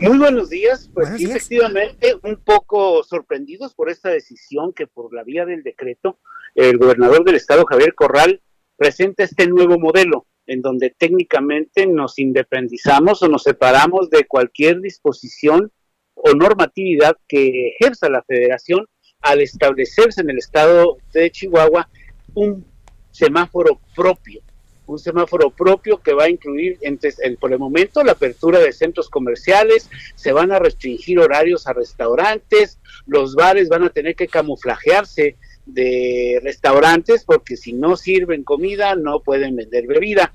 [0.01, 5.45] Muy buenos días, pues efectivamente, un poco sorprendidos por esta decisión que por la vía
[5.45, 6.19] del decreto
[6.55, 8.43] el gobernador del estado, Javier Corral,
[8.77, 15.71] presenta este nuevo modelo en donde técnicamente nos independizamos o nos separamos de cualquier disposición
[16.15, 18.87] o normatividad que ejerza la federación
[19.21, 21.89] al establecerse en el estado de Chihuahua
[22.35, 22.65] un
[23.11, 24.43] semáforo propio
[24.89, 28.73] un semáforo propio que va a incluir entre, el, por el momento la apertura de
[28.73, 34.29] centros comerciales, se van a restringir horarios a restaurantes, los bares van a tener que
[34.29, 40.33] camuflajearse de restaurantes porque si no sirven comida no pueden vender bebida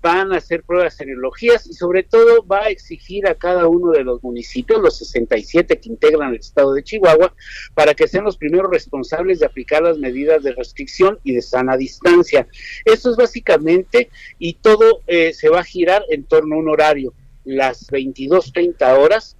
[0.00, 4.04] van a hacer pruebas serologías y sobre todo va a exigir a cada uno de
[4.04, 7.34] los municipios, los 67 que integran el estado de Chihuahua,
[7.74, 11.76] para que sean los primeros responsables de aplicar las medidas de restricción y de sana
[11.76, 12.46] distancia.
[12.84, 17.14] Esto es básicamente, y todo eh, se va a girar en torno a un horario,
[17.44, 19.36] las 22.30 horas,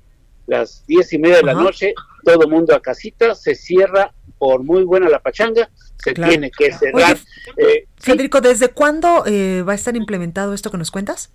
[0.47, 1.94] las 10 y media de la noche,
[2.25, 5.71] todo mundo a casita, se cierra por muy buena la pachanga,
[6.03, 7.17] se tiene que cerrar.
[7.57, 11.31] eh, Federico, ¿desde cuándo eh, va a estar implementado esto que nos cuentas?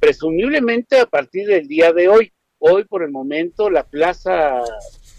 [0.00, 2.32] Presumiblemente a partir del día de hoy.
[2.58, 4.62] Hoy, por el momento, la plaza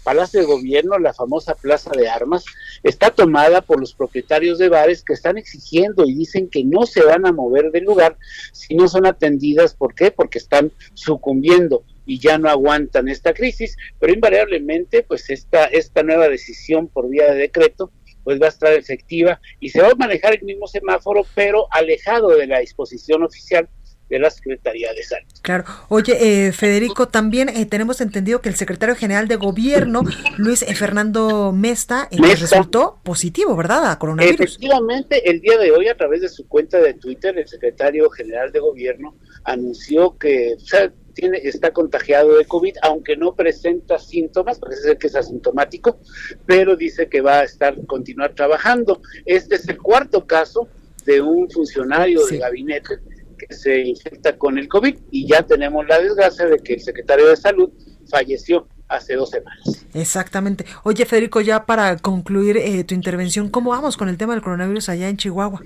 [0.06, 2.44] Palacio de Gobierno, la famosa Plaza de Armas,
[2.84, 7.02] está tomada por los propietarios de bares que están exigiendo y dicen que no se
[7.02, 8.16] van a mover del lugar
[8.52, 9.74] si no son atendidas.
[9.74, 10.12] ¿Por qué?
[10.12, 16.28] Porque están sucumbiendo y ya no aguantan esta crisis, pero invariablemente, pues esta, esta nueva
[16.28, 17.90] decisión por vía de decreto
[18.26, 22.30] pues va a estar efectiva y se va a manejar el mismo semáforo, pero alejado
[22.30, 23.68] de la disposición oficial
[24.10, 25.28] de la Secretaría de Salud.
[25.42, 25.64] Claro.
[25.88, 30.02] Oye, eh, Federico, también eh, tenemos entendido que el secretario general de Gobierno,
[30.38, 33.92] Luis eh, Fernando Mesta, eh, Mesta, resultó positivo, ¿verdad?
[33.92, 34.40] A coronavirus.
[34.40, 38.50] Efectivamente, el día de hoy, a través de su cuenta de Twitter, el secretario general
[38.50, 44.58] de Gobierno anunció que o sea, tiene, está contagiado de COVID, aunque no presenta síntomas,
[44.58, 45.98] parece ser que es asintomático,
[46.44, 49.00] pero dice que va a estar continuar trabajando.
[49.24, 50.68] Este es el cuarto caso
[51.06, 52.34] de un funcionario sí.
[52.34, 52.98] de gabinete
[53.38, 57.26] que se infecta con el COVID y ya tenemos la desgracia de que el secretario
[57.28, 57.70] de salud
[58.10, 59.86] falleció hace dos semanas.
[59.94, 60.66] Exactamente.
[60.84, 64.90] Oye, Federico, ya para concluir eh, tu intervención, ¿cómo vamos con el tema del coronavirus
[64.90, 65.62] allá en Chihuahua?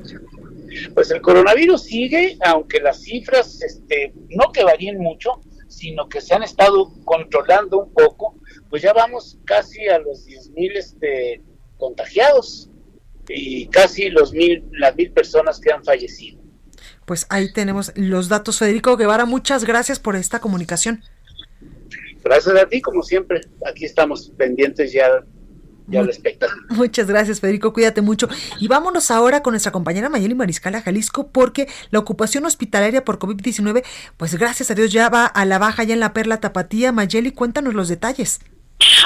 [0.95, 5.41] Pues el coronavirus sigue, aunque las cifras este, no que varíen mucho,
[5.71, 8.35] sino que se han estado controlando un poco,
[8.69, 11.43] pues ya vamos casi a los 10.000 este,
[11.79, 12.69] contagiados
[13.29, 16.41] y casi los mil, las mil personas que han fallecido.
[17.07, 18.59] Pues ahí tenemos los datos.
[18.59, 21.03] Federico Guevara, muchas gracias por esta comunicación.
[22.23, 23.41] Gracias a ti, como siempre.
[23.67, 25.25] Aquí estamos pendientes ya
[25.91, 26.03] ya
[26.71, 27.73] Muchas gracias, Federico.
[27.73, 28.29] Cuídate mucho.
[28.59, 33.19] Y vámonos ahora con nuestra compañera Mayeli Mariscal a Jalisco, porque la ocupación hospitalaria por
[33.19, 33.85] COVID-19,
[34.17, 36.93] pues gracias a Dios ya va a la baja ya en la Perla Tapatía.
[36.93, 38.41] Mayeli, cuéntanos los detalles.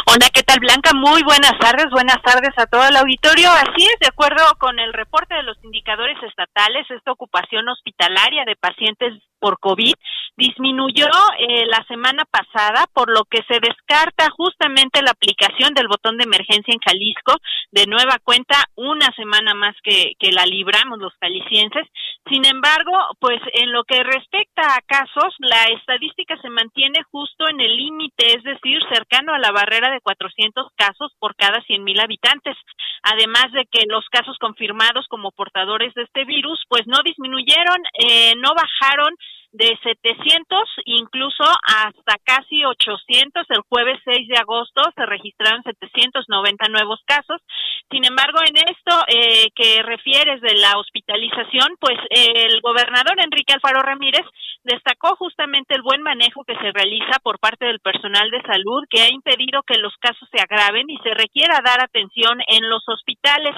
[0.07, 0.93] Hola, ¿qué tal Blanca?
[0.95, 3.51] Muy buenas tardes, buenas tardes a todo el auditorio.
[3.51, 8.55] Así es, de acuerdo con el reporte de los indicadores estatales, esta ocupación hospitalaria de
[8.55, 9.95] pacientes por COVID
[10.37, 11.07] disminuyó
[11.39, 16.25] eh, la semana pasada, por lo que se descarta justamente la aplicación del botón de
[16.25, 17.35] emergencia en Jalisco.
[17.71, 21.87] De nueva cuenta, una semana más que, que la libramos los jaliscienses.
[22.29, 27.61] Sin embargo, pues en lo que respecta a casos, la estadística se mantiene justo en
[27.61, 32.57] el límite, es decir, cercano a la barrera de 400 casos por cada 100.000 habitantes.
[33.03, 38.35] Además de que los casos confirmados como portadores de este virus, pues no disminuyeron, eh,
[38.37, 39.15] no bajaron
[39.55, 47.01] de 700 incluso hasta casi 800 el jueves 6 de agosto se registraron 790 nuevos
[47.07, 47.41] casos.
[47.89, 53.83] Sin embargo, en esto eh, que refieres de la hospitalización, pues el gobernador Enrique Alfaro
[53.83, 54.27] Ramírez
[54.65, 59.03] destacó justamente el buen manejo que se realiza por parte del personal de salud que
[59.03, 63.55] ha impedido que los casos se agraven y se requiera dar atención en los hospitales.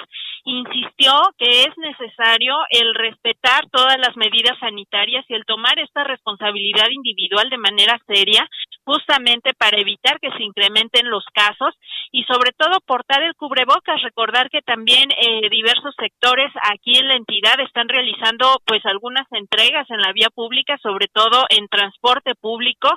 [0.49, 6.87] Insistió que es necesario el respetar todas las medidas sanitarias y el tomar esta responsabilidad
[6.89, 8.47] individual de manera seria,
[8.87, 11.75] justamente para evitar que se incrementen los casos
[12.09, 14.01] y sobre todo portar el cubrebocas.
[14.01, 19.89] Recordar que también eh, diversos sectores aquí en la entidad están realizando pues algunas entregas
[19.89, 22.87] en la vía pública, sobre todo en transporte público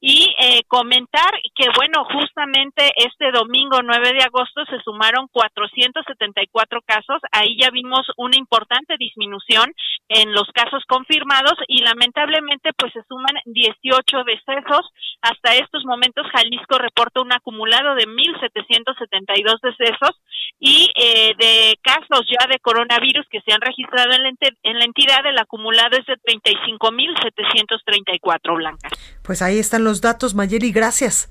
[0.00, 7.18] y eh, comentar que bueno, justamente este domingo 9 de agosto se sumaron 474 casos,
[7.32, 9.74] ahí ya vimos una importante disminución
[10.08, 14.86] en los casos confirmados y lamentablemente pues se suman 18 decesos.
[15.22, 20.20] Hasta estos momentos Jalisco reporta un acumulado de 1.772 decesos
[20.58, 24.30] y eh, de casos ya de coronavirus que se han registrado en la,
[24.62, 28.92] en la entidad, el acumulado es de 35.734 blancas.
[29.22, 31.30] Pues ahí están los datos, Mayeli, gracias.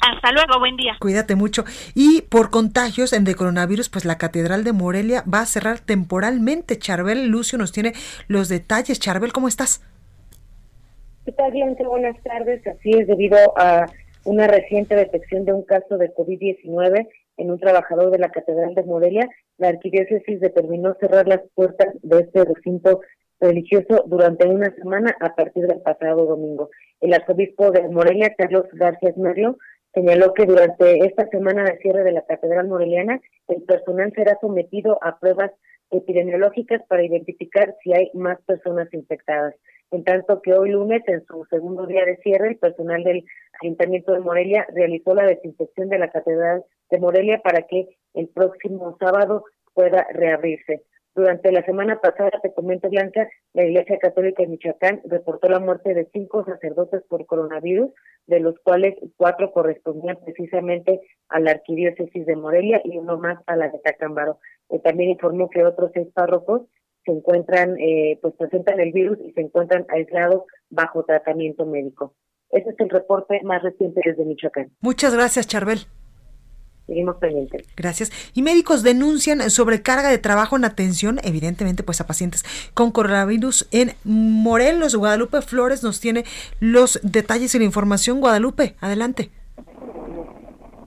[0.00, 0.96] Hasta luego, buen día.
[0.98, 1.64] Cuídate mucho.
[1.94, 6.78] Y por contagios en de coronavirus, pues la Catedral de Morelia va a cerrar temporalmente.
[6.78, 7.94] Charbel Lucio nos tiene
[8.28, 9.00] los detalles.
[9.00, 9.82] Charbel, ¿cómo estás?
[11.24, 11.88] ¿Qué tal, Blanca?
[11.88, 12.66] Buenas tardes.
[12.66, 13.86] Así es, debido a
[14.26, 17.08] una reciente detección de un caso de COVID-19
[17.38, 22.20] en un trabajador de la Catedral de Morelia, la arquidiócesis determinó cerrar las puertas de
[22.20, 23.00] este recinto
[23.40, 26.68] religioso durante una semana a partir del pasado domingo.
[27.00, 29.56] El arzobispo de Morelia, Carlos García Merlo,
[29.94, 33.18] señaló que durante esta semana de cierre de la Catedral Moreliana,
[33.48, 35.52] el personal será sometido a pruebas
[35.90, 39.54] epidemiológicas para identificar si hay más personas infectadas.
[39.90, 43.24] En tanto que hoy lunes, en su segundo día de cierre, el personal del
[43.62, 48.96] Ayuntamiento de Morelia realizó la desinfección de la Catedral de Morelia para que el próximo
[48.98, 50.82] sábado pueda reabrirse.
[51.14, 55.94] Durante la semana pasada, te comento, Blanca, la Iglesia Católica de Michoacán reportó la muerte
[55.94, 57.92] de cinco sacerdotes por coronavirus,
[58.26, 63.54] de los cuales cuatro correspondían precisamente a la arquidiócesis de Morelia y uno más a
[63.54, 64.40] la de Tacámbaro.
[64.70, 66.62] Eh, también informó que otros seis párrocos
[67.04, 72.14] se encuentran, eh, pues presentan el virus y se encuentran aislados bajo tratamiento médico.
[72.50, 74.70] Ese es el reporte más reciente desde Michoacán.
[74.80, 75.80] Muchas gracias, Charbel.
[76.86, 77.66] Seguimos pendientes.
[77.76, 78.12] Gracias.
[78.34, 82.44] Y médicos denuncian sobrecarga de trabajo en atención, evidentemente, pues a pacientes
[82.74, 84.94] con coronavirus en Morelos.
[84.94, 86.24] Guadalupe Flores nos tiene
[86.60, 88.20] los detalles y la información.
[88.20, 89.30] Guadalupe, adelante.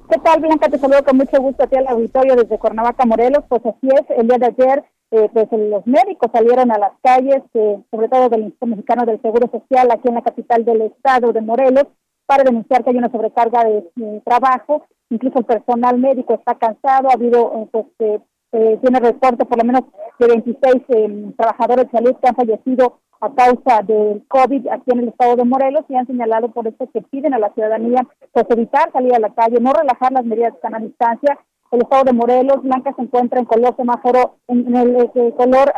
[0.09, 0.69] ¿Qué tal, Blanca?
[0.69, 3.43] Te saludo con mucho gusto a ti al auditorio desde Cuernavaca, Morelos.
[3.49, 7.41] Pues así es, el día de ayer, eh, pues los médicos salieron a las calles,
[7.53, 11.33] eh, sobre todo del Instituto Mexicano del Seguro Social, aquí en la capital del estado
[11.33, 11.85] de Morelos,
[12.25, 17.13] para denunciar que hay una sobrecarga de trabajo incluso el personal médico está cansado, ha
[17.13, 18.19] habido, eh, pues, eh,
[18.53, 19.81] eh, tiene reporte por lo menos
[20.19, 24.99] de 26 em, trabajadores de salud que han fallecido a causa del COVID aquí en
[24.99, 28.45] el estado de Morelos y han señalado por eso que piden a la ciudadanía pues
[28.49, 31.37] evitar salir a la calle, no relajar las medidas de sana distancia.
[31.71, 35.73] El estado de Morelos, Blanca se encuentra en color semáforo, en, el, color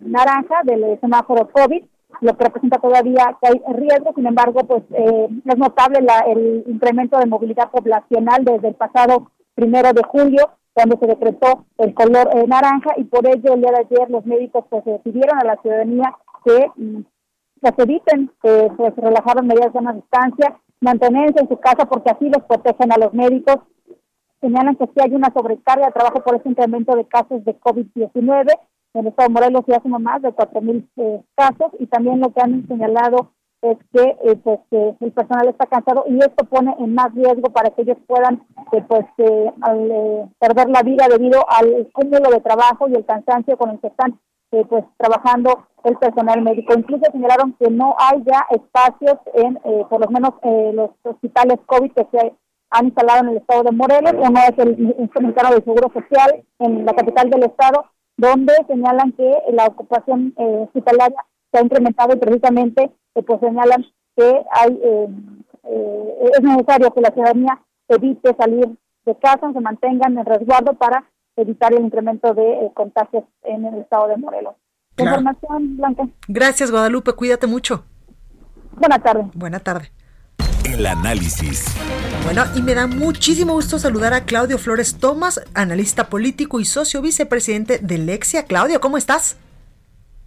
[0.00, 1.82] naranja del semáforo COVID
[2.20, 4.12] lo que representa todavía que hay riesgo.
[4.14, 9.30] Sin embargo, pues eh, es notable la, el incremento de movilidad poblacional desde el pasado
[9.54, 13.72] primero de julio, cuando se decretó el color eh, naranja, y por ello el día
[13.72, 16.14] de ayer los médicos pues pidieron a la ciudadanía
[16.44, 17.00] que mm,
[17.60, 22.28] pues eviten, que pues relajaron medidas de una distancia, mantenerse en su casa porque así
[22.28, 23.56] los protegen a los médicos.
[24.40, 28.50] Señalan que sí hay una sobrecarga de trabajo por ese incremento de casos de COVID-19
[28.94, 32.32] en el estado de Morelos ya suma más de 4.000 eh, casos y también lo
[32.32, 33.30] que han señalado
[33.62, 37.70] es que eh, pues el personal está cansado y esto pone en más riesgo para
[37.70, 39.04] que ellos puedan eh, pues
[39.60, 43.88] al, perder la vida debido al cúmulo de trabajo y el cansancio con el que
[43.88, 44.18] están
[44.50, 46.74] pues trabajando el personal médico.
[46.76, 50.30] Incluso señalaron que no hay ya espacios en por lo menos
[50.74, 52.32] los hospitales COVID que se
[52.70, 56.84] han instalado en el estado de Morelos, uno es el Instituto del Seguro Social en
[56.84, 57.86] la capital del estado
[58.20, 63.84] donde señalan que la ocupación eh, hospitalaria se ha incrementado y precisamente eh, pues señalan
[64.14, 65.08] que hay eh,
[66.34, 68.68] es necesario que la ciudadanía evite salir
[69.06, 71.04] de casa, se mantengan en resguardo para
[71.36, 74.54] evitar el incremento de contagios en el estado de Morelos.
[74.98, 76.08] Información, Blanca.
[76.28, 77.12] Gracias, Guadalupe.
[77.12, 77.84] Cuídate mucho.
[78.72, 79.26] Buenas tardes.
[79.34, 79.92] Buenas tardes.
[80.64, 81.64] El análisis.
[82.24, 87.02] Bueno, y me da muchísimo gusto saludar a Claudio Flores Tomás, analista político y socio
[87.02, 88.44] vicepresidente de Lexia.
[88.44, 89.36] Claudio, ¿cómo estás?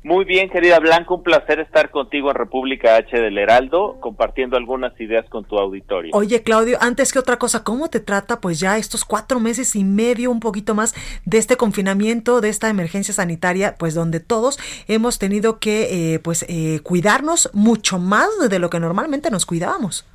[0.04, 5.00] Muy bien, querida Blanca, un placer estar contigo en República H del Heraldo, compartiendo algunas
[5.00, 6.12] ideas con tu auditorio.
[6.14, 9.86] Oye, Claudio, antes que otra cosa, ¿cómo te trata pues ya estos cuatro meses y
[9.86, 14.60] medio, un poquito más, de este confinamiento, de esta emergencia sanitaria, pues donde todos
[14.90, 20.06] hemos tenido que eh, pues eh, cuidarnos mucho más de lo que normalmente nos cuidábamos?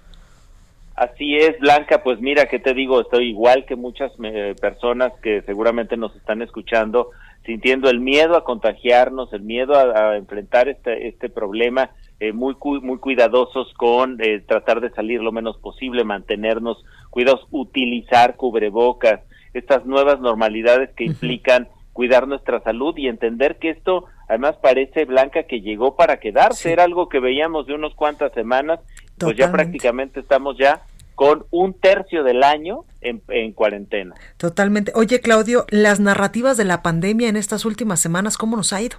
[0.99, 3.01] Así es, Blanca, pues mira, ¿qué te digo?
[3.01, 7.11] Estoy igual que muchas eh, personas que seguramente nos están escuchando,
[7.46, 12.99] sintiendo el miedo a contagiarnos, el miedo a, enfrentar este, este problema, eh, muy, muy
[12.99, 19.20] cuidadosos con eh, tratar de salir lo menos posible, mantenernos cuidados, utilizar cubrebocas,
[19.55, 25.44] estas nuevas normalidades que implican cuidar nuestra salud y entender que esto además parece Blanca
[25.44, 28.80] que llegó para quedarse, era algo que veíamos de unos cuantas semanas
[29.19, 30.83] pues ya prácticamente estamos ya
[31.14, 34.14] con un tercio del año en, en, cuarentena.
[34.37, 34.93] Totalmente.
[34.95, 38.99] Oye, Claudio, las narrativas de la pandemia en estas últimas semanas, ¿cómo nos ha ido?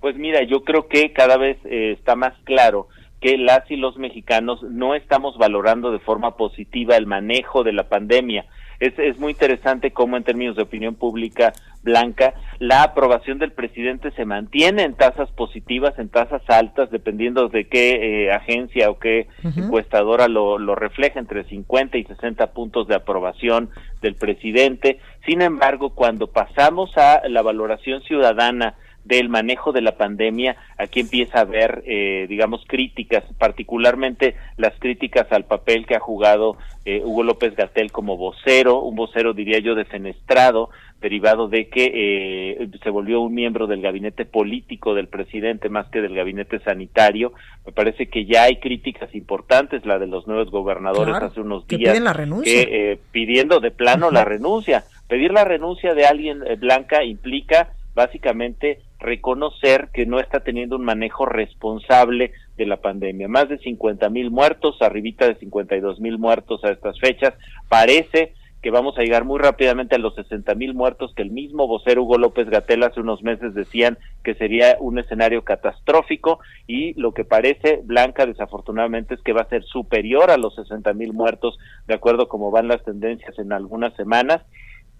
[0.00, 2.88] Pues mira, yo creo que cada vez eh, está más claro
[3.20, 7.88] que las y los mexicanos no estamos valorando de forma positiva el manejo de la
[7.88, 8.46] pandemia
[8.80, 11.52] es, es muy interesante cómo en términos de opinión pública
[11.82, 17.66] blanca, la aprobación del presidente se mantiene en tasas positivas, en tasas altas, dependiendo de
[17.68, 22.96] qué eh, agencia o qué encuestadora lo, lo refleja, entre 50 y 60 puntos de
[22.96, 23.70] aprobación
[24.02, 24.98] del presidente.
[25.26, 28.74] Sin embargo, cuando pasamos a la valoración ciudadana,
[29.16, 35.26] del manejo de la pandemia, aquí empieza a haber, eh, digamos, críticas, particularmente las críticas
[35.32, 39.74] al papel que ha jugado eh, Hugo López Gatel como vocero, un vocero, diría yo,
[39.74, 45.88] defenestrado, derivado de que eh, se volvió un miembro del gabinete político del presidente más
[45.88, 47.32] que del gabinete sanitario.
[47.66, 51.80] Me parece que ya hay críticas importantes, la de los nuevos gobernadores hace unos días.
[51.80, 52.68] Que piden la renuncia.
[53.10, 54.84] pidiendo de plano la renuncia.
[55.08, 61.26] Pedir la renuncia de alguien blanca implica básicamente reconocer que no está teniendo un manejo
[61.26, 63.28] responsable de la pandemia.
[63.28, 67.34] Más de 50 mil muertos, arribita de 52 mil muertos a estas fechas.
[67.68, 68.32] Parece
[68.62, 72.02] que vamos a llegar muy rápidamente a los 60 mil muertos que el mismo vocero
[72.02, 77.24] Hugo López Gatel hace unos meses decían que sería un escenario catastrófico y lo que
[77.24, 81.94] parece Blanca desafortunadamente es que va a ser superior a los 60 mil muertos de
[81.94, 84.42] acuerdo como van las tendencias en algunas semanas.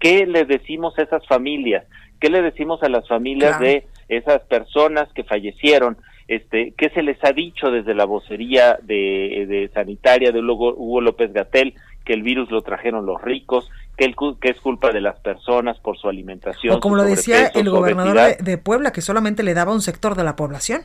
[0.01, 1.85] ¿Qué le decimos a esas familias?
[2.19, 5.95] ¿Qué le decimos a las familias de esas personas que fallecieron?
[6.27, 11.75] Este, ¿Qué se les ha dicho desde la vocería de, sanitaria de Hugo, López Gatel?
[12.03, 15.77] Que el virus lo trajeron los ricos, que, el, que es culpa de las personas
[15.79, 16.75] por su alimentación.
[16.75, 20.23] O como lo decía el gobernador de, Puebla, que solamente le daba un sector de
[20.23, 20.81] la población.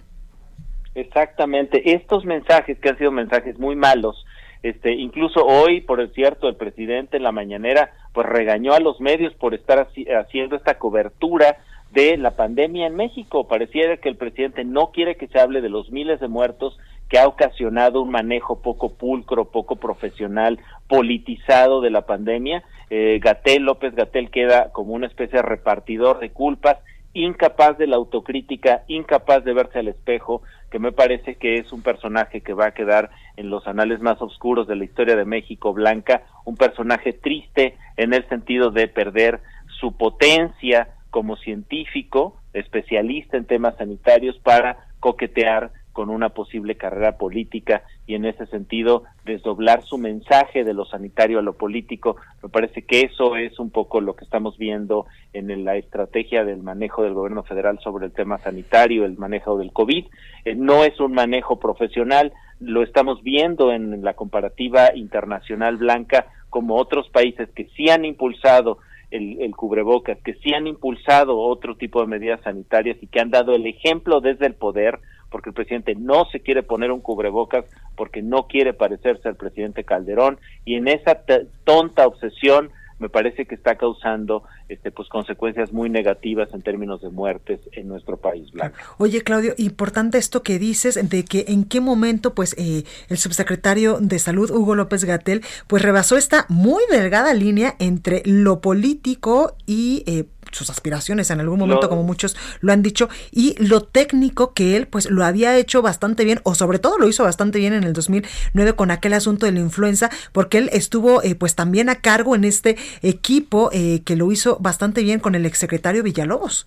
[0.95, 1.95] Exactamente.
[1.95, 4.26] Estos mensajes, que han sido mensajes muy malos,
[4.69, 9.35] este, incluso hoy, por cierto, el presidente en la mañanera pues regañó a los medios
[9.35, 9.89] por estar
[10.19, 11.59] haciendo esta cobertura
[11.93, 13.47] de la pandemia en México.
[13.47, 17.19] Pareciera que el presidente no quiere que se hable de los miles de muertos que
[17.19, 20.59] ha ocasionado un manejo poco pulcro, poco profesional,
[20.89, 22.64] politizado de la pandemia.
[22.91, 26.79] Eh, Gatel, López Gatel queda como una especie de repartidor de culpas,
[27.12, 31.83] incapaz de la autocrítica, incapaz de verse al espejo, que me parece que es un
[31.83, 35.72] personaje que va a quedar en los anales más oscuros de la historia de México
[35.72, 39.41] Blanca, un personaje triste en el sentido de perder
[39.80, 47.82] su potencia como científico, especialista en temas sanitarios para coquetear con una posible carrera política
[48.07, 52.16] y en ese sentido desdoblar su mensaje de lo sanitario a lo político.
[52.43, 56.62] Me parece que eso es un poco lo que estamos viendo en la estrategia del
[56.62, 60.05] manejo del gobierno federal sobre el tema sanitario, el manejo del COVID.
[60.45, 66.76] Eh, no es un manejo profesional, lo estamos viendo en la comparativa internacional blanca como
[66.76, 68.78] otros países que sí han impulsado
[69.11, 73.30] el, el, cubrebocas, que sí han impulsado otro tipo de medidas sanitarias y que han
[73.30, 74.98] dado el ejemplo desde el poder
[75.30, 77.64] porque el presidente no se quiere poner un cubrebocas
[77.96, 80.38] porque no quiere parecerse al presidente Calderón.
[80.64, 81.22] Y en esa
[81.64, 87.11] tonta obsesión me parece que está causando este pues consecuencias muy negativas en términos de
[87.11, 88.76] muertes en nuestro país blanco.
[88.99, 93.99] Oye Claudio, importante esto que dices de que en qué momento pues eh, el subsecretario
[94.01, 100.03] de salud Hugo López Gatel pues rebasó esta muy delgada línea entre lo político y
[100.07, 104.76] eh, sus aspiraciones en algún momento, como muchos lo han dicho, y lo técnico que
[104.76, 107.84] él pues lo había hecho bastante bien, o sobre todo lo hizo bastante bien en
[107.84, 111.97] el 2009 con aquel asunto de la influenza, porque él estuvo eh, pues también a
[111.97, 116.66] cargo en este equipo eh, que lo hizo bastante bien con el exsecretario Villalobos.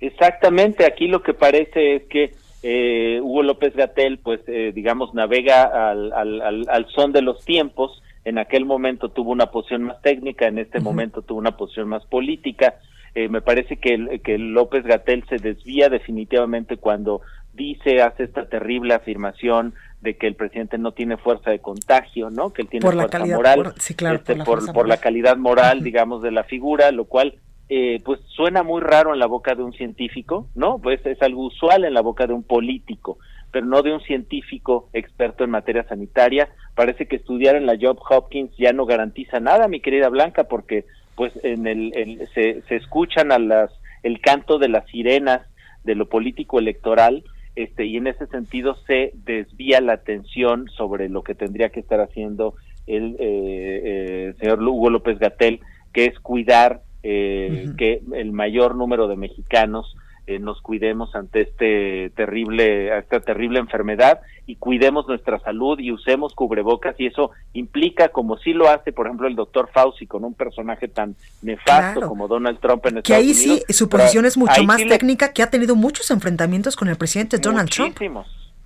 [0.00, 4.40] Exactamente, aquí lo que parece es que eh, Hugo López Gatel, pues
[4.74, 9.84] digamos, navega al, al, al son de los tiempos, en aquel momento tuvo una posición
[9.84, 12.76] más técnica, en este momento tuvo una posición más política.
[13.14, 18.94] Eh, me parece que, que López Gatel se desvía definitivamente cuando dice, hace esta terrible
[18.94, 22.52] afirmación de que el presidente no tiene fuerza de contagio, ¿no?
[22.52, 26.30] Que él tiene fuerza moral, por, sí, claro, este, por, la, calidad moral, digamos, de
[26.30, 27.34] la figura, lo cual
[27.68, 30.78] eh, pues suena muy raro en la boca de un científico, ¿no?
[30.78, 33.18] Pues es algo usual en la boca de un político
[33.52, 36.48] pero no de un científico experto en materia sanitaria.
[36.74, 40.84] Parece que estudiar en la Job Hopkins ya no garantiza nada, mi querida Blanca, porque
[41.16, 43.70] pues en el, se, se escuchan a las
[44.02, 45.42] el canto de las sirenas
[45.84, 47.24] de lo político electoral
[47.56, 52.00] este y en ese sentido se desvía la atención sobre lo que tendría que estar
[52.00, 52.54] haciendo
[52.86, 55.60] el eh, eh, señor Hugo López Gatel,
[55.92, 59.96] que es cuidar eh, que el mayor número de mexicanos
[60.26, 66.34] eh, nos cuidemos ante este terrible, esta terrible enfermedad y cuidemos nuestra salud y usemos
[66.34, 70.34] cubrebocas y eso implica, como sí lo hace, por ejemplo, el doctor Fauci con un
[70.34, 74.78] personaje tan nefasto como Donald Trump en que ahí sí su posición es mucho más
[74.86, 77.96] técnica, que ha tenido muchos enfrentamientos con el presidente Donald Trump.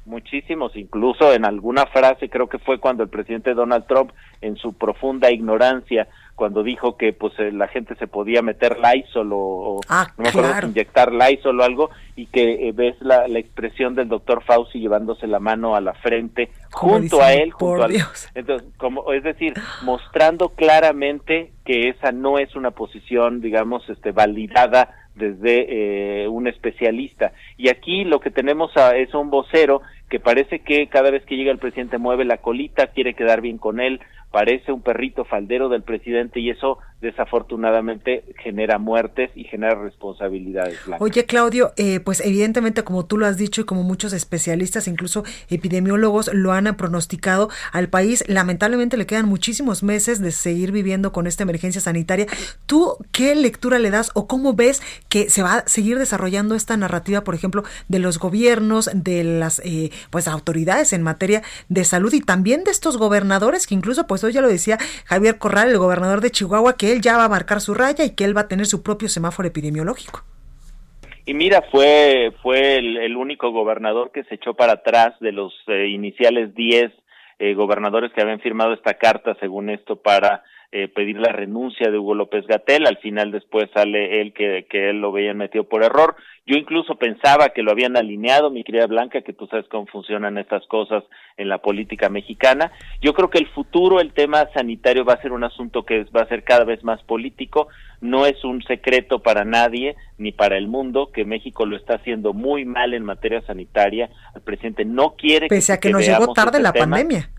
[0.07, 4.75] Muchísimos, incluso en alguna frase, creo que fue cuando el presidente Donald Trump, en su
[4.75, 10.09] profunda ignorancia, cuando dijo que pues eh, la gente se podía meter Lysol o, ah,
[10.17, 14.09] no me acuerdo inyectar Lysol o algo y que eh, ves la, la, expresión del
[14.09, 17.95] doctor Fauci llevándose la mano a la frente junto a él junto al,
[18.35, 25.04] entonces como es decir mostrando claramente que esa no es una posición digamos este validada
[25.15, 27.33] desde eh, un especialista.
[27.57, 29.83] Y aquí lo que tenemos a, es un vocero
[30.15, 33.59] que parece que cada vez que llega el presidente mueve la colita quiere quedar bien
[33.59, 34.01] con él
[34.35, 40.81] parece un perrito faldero del presidente y eso desafortunadamente genera muertes y genera responsabilidades.
[40.99, 45.23] Oye, Claudio, eh, pues evidentemente como tú lo has dicho y como muchos especialistas, incluso
[45.51, 51.29] epidemiólogos, lo han pronosticado al país, lamentablemente le quedan muchísimos meses de seguir viviendo con
[51.29, 52.27] esta emergencia sanitaria.
[52.67, 56.77] ¿Tú qué lectura le das o cómo ves que se va a seguir desarrollando esta
[56.77, 62.13] narrativa, por ejemplo, de los gobiernos, de las eh, pues autoridades en materia de salud
[62.13, 65.79] y también de estos gobernadores que incluso pues hoy ya lo decía Javier Corral, el
[65.79, 68.43] gobernador de Chihuahua, que él ya va a marcar su raya y que él va
[68.43, 70.25] a tener su propio semáforo epidemiológico.
[71.27, 75.89] Y mira, fue, fue el, único gobernador que se echó para atrás de los eh,
[75.89, 76.93] iniciales 10
[77.39, 81.99] eh, gobernadores que habían firmado esta carta, según esto, para eh, pedir la renuncia de
[81.99, 82.87] Hugo López Gatel.
[82.87, 86.15] Al final después sale él que, que él lo veían metido por error.
[86.47, 90.37] Yo incluso pensaba que lo habían alineado, mi querida Blanca, que tú sabes cómo funcionan
[90.37, 91.03] estas cosas
[91.39, 92.71] en la política mexicana.
[93.01, 96.21] Yo creo que el futuro, el tema sanitario va a ser un asunto que va
[96.21, 97.69] a ser cada vez más político.
[98.03, 102.35] No es un secreto para nadie ni para el mundo que México lo está haciendo
[102.35, 104.11] muy mal en materia sanitaria.
[104.35, 107.31] El presidente no quiere Pese a que, nos llegó tarde la pandemia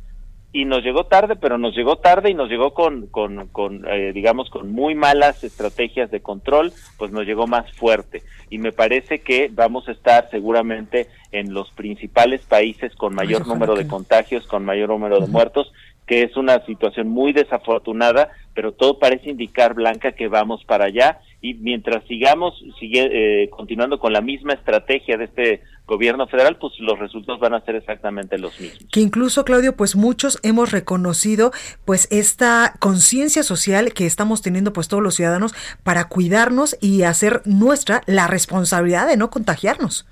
[0.55, 4.13] y nos llegó tarde, pero nos llegó tarde y nos llegó con, con, con eh,
[4.13, 8.23] digamos, con muy malas estrategias de control, pues nos llegó más fuerte.
[8.49, 13.75] Y me parece que vamos a estar seguramente en los principales países con mayor número
[13.75, 15.73] de contagios, con mayor número de muertos,
[16.05, 21.19] que es una situación muy desafortunada, pero todo parece indicar, Blanca, que vamos para allá
[21.41, 26.73] y mientras sigamos sigue, eh, continuando con la misma estrategia de este gobierno federal, pues
[26.79, 28.85] los resultados van a ser exactamente los mismos.
[28.91, 31.51] Que incluso, Claudio, pues muchos hemos reconocido
[31.85, 35.53] pues esta conciencia social que estamos teniendo pues todos los ciudadanos
[35.83, 40.07] para cuidarnos y hacer nuestra la responsabilidad de no contagiarnos.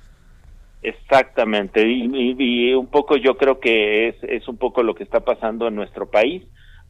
[0.83, 5.69] Exactamente, y, un poco yo creo que es, es un poco lo que está pasando
[5.69, 6.43] en nuestro país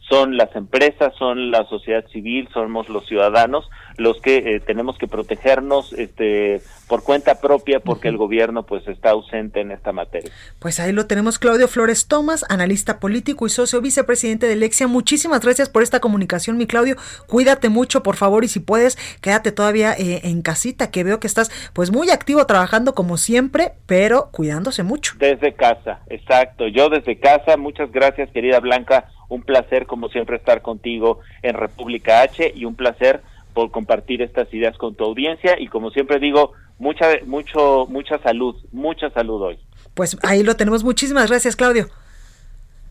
[0.10, 5.08] son las empresas, son la sociedad civil, somos los ciudadanos los que eh, tenemos que
[5.08, 10.32] protegernos este por cuenta propia porque el gobierno pues está ausente en esta materia.
[10.60, 14.88] Pues ahí lo tenemos Claudio Flores Tomás, analista político y socio vicepresidente de Lexia.
[14.88, 16.96] Muchísimas gracias por esta comunicación, mi Claudio.
[17.28, 21.28] Cuídate mucho, por favor, y si puedes, quédate todavía eh, en casita, que veo que
[21.28, 25.14] estás pues muy activo trabajando como siempre, pero cuidándose mucho.
[25.18, 26.68] Desde casa, exacto.
[26.68, 32.22] Yo desde casa, muchas gracias, querida Blanca un placer, como siempre, estar contigo en República
[32.22, 33.22] H y un placer
[33.54, 38.56] por compartir estas ideas con tu audiencia y como siempre digo, mucha mucho mucha salud,
[38.72, 39.60] mucha salud hoy.
[39.94, 40.84] Pues ahí lo tenemos.
[40.84, 41.88] Muchísimas gracias, Claudio.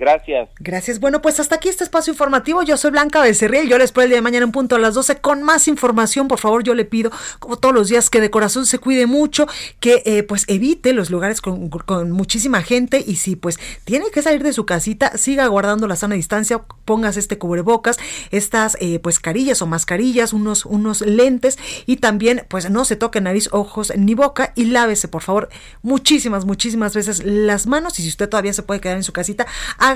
[0.03, 0.49] Gracias.
[0.59, 0.99] Gracias.
[0.99, 2.65] Bueno, pues hasta aquí este espacio informativo.
[2.65, 3.69] Yo soy Blanca Becerril.
[3.69, 6.27] Yo les espero el día de mañana en punto a las 12 con más información.
[6.27, 9.47] Por favor, yo le pido, como todos los días, que de corazón se cuide mucho,
[9.79, 14.43] que eh, pues evite los lugares con, muchísima gente y si pues tiene que salir
[14.43, 17.99] de su casita, siga guardando la sana distancia, pongas este cubrebocas,
[18.33, 23.21] estas eh, pues carillas o mascarillas, unos, unos lentes y también pues no se toque
[23.21, 25.49] nariz, ojos ni boca y lávese, por favor,
[25.83, 29.47] muchísimas, muchísimas veces las manos y si usted todavía se puede quedar en su casita,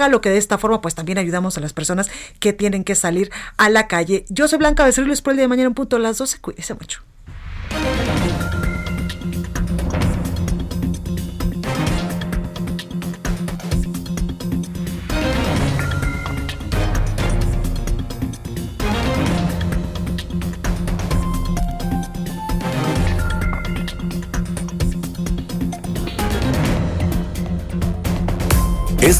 [0.08, 3.30] lo que de esta forma pues también ayudamos a las personas que tienen que salir
[3.56, 4.24] a la calle.
[4.28, 6.38] Yo soy Blanca Becerril, les por el día de mañana en punto a las 12.
[6.40, 7.02] Cuídese mucho.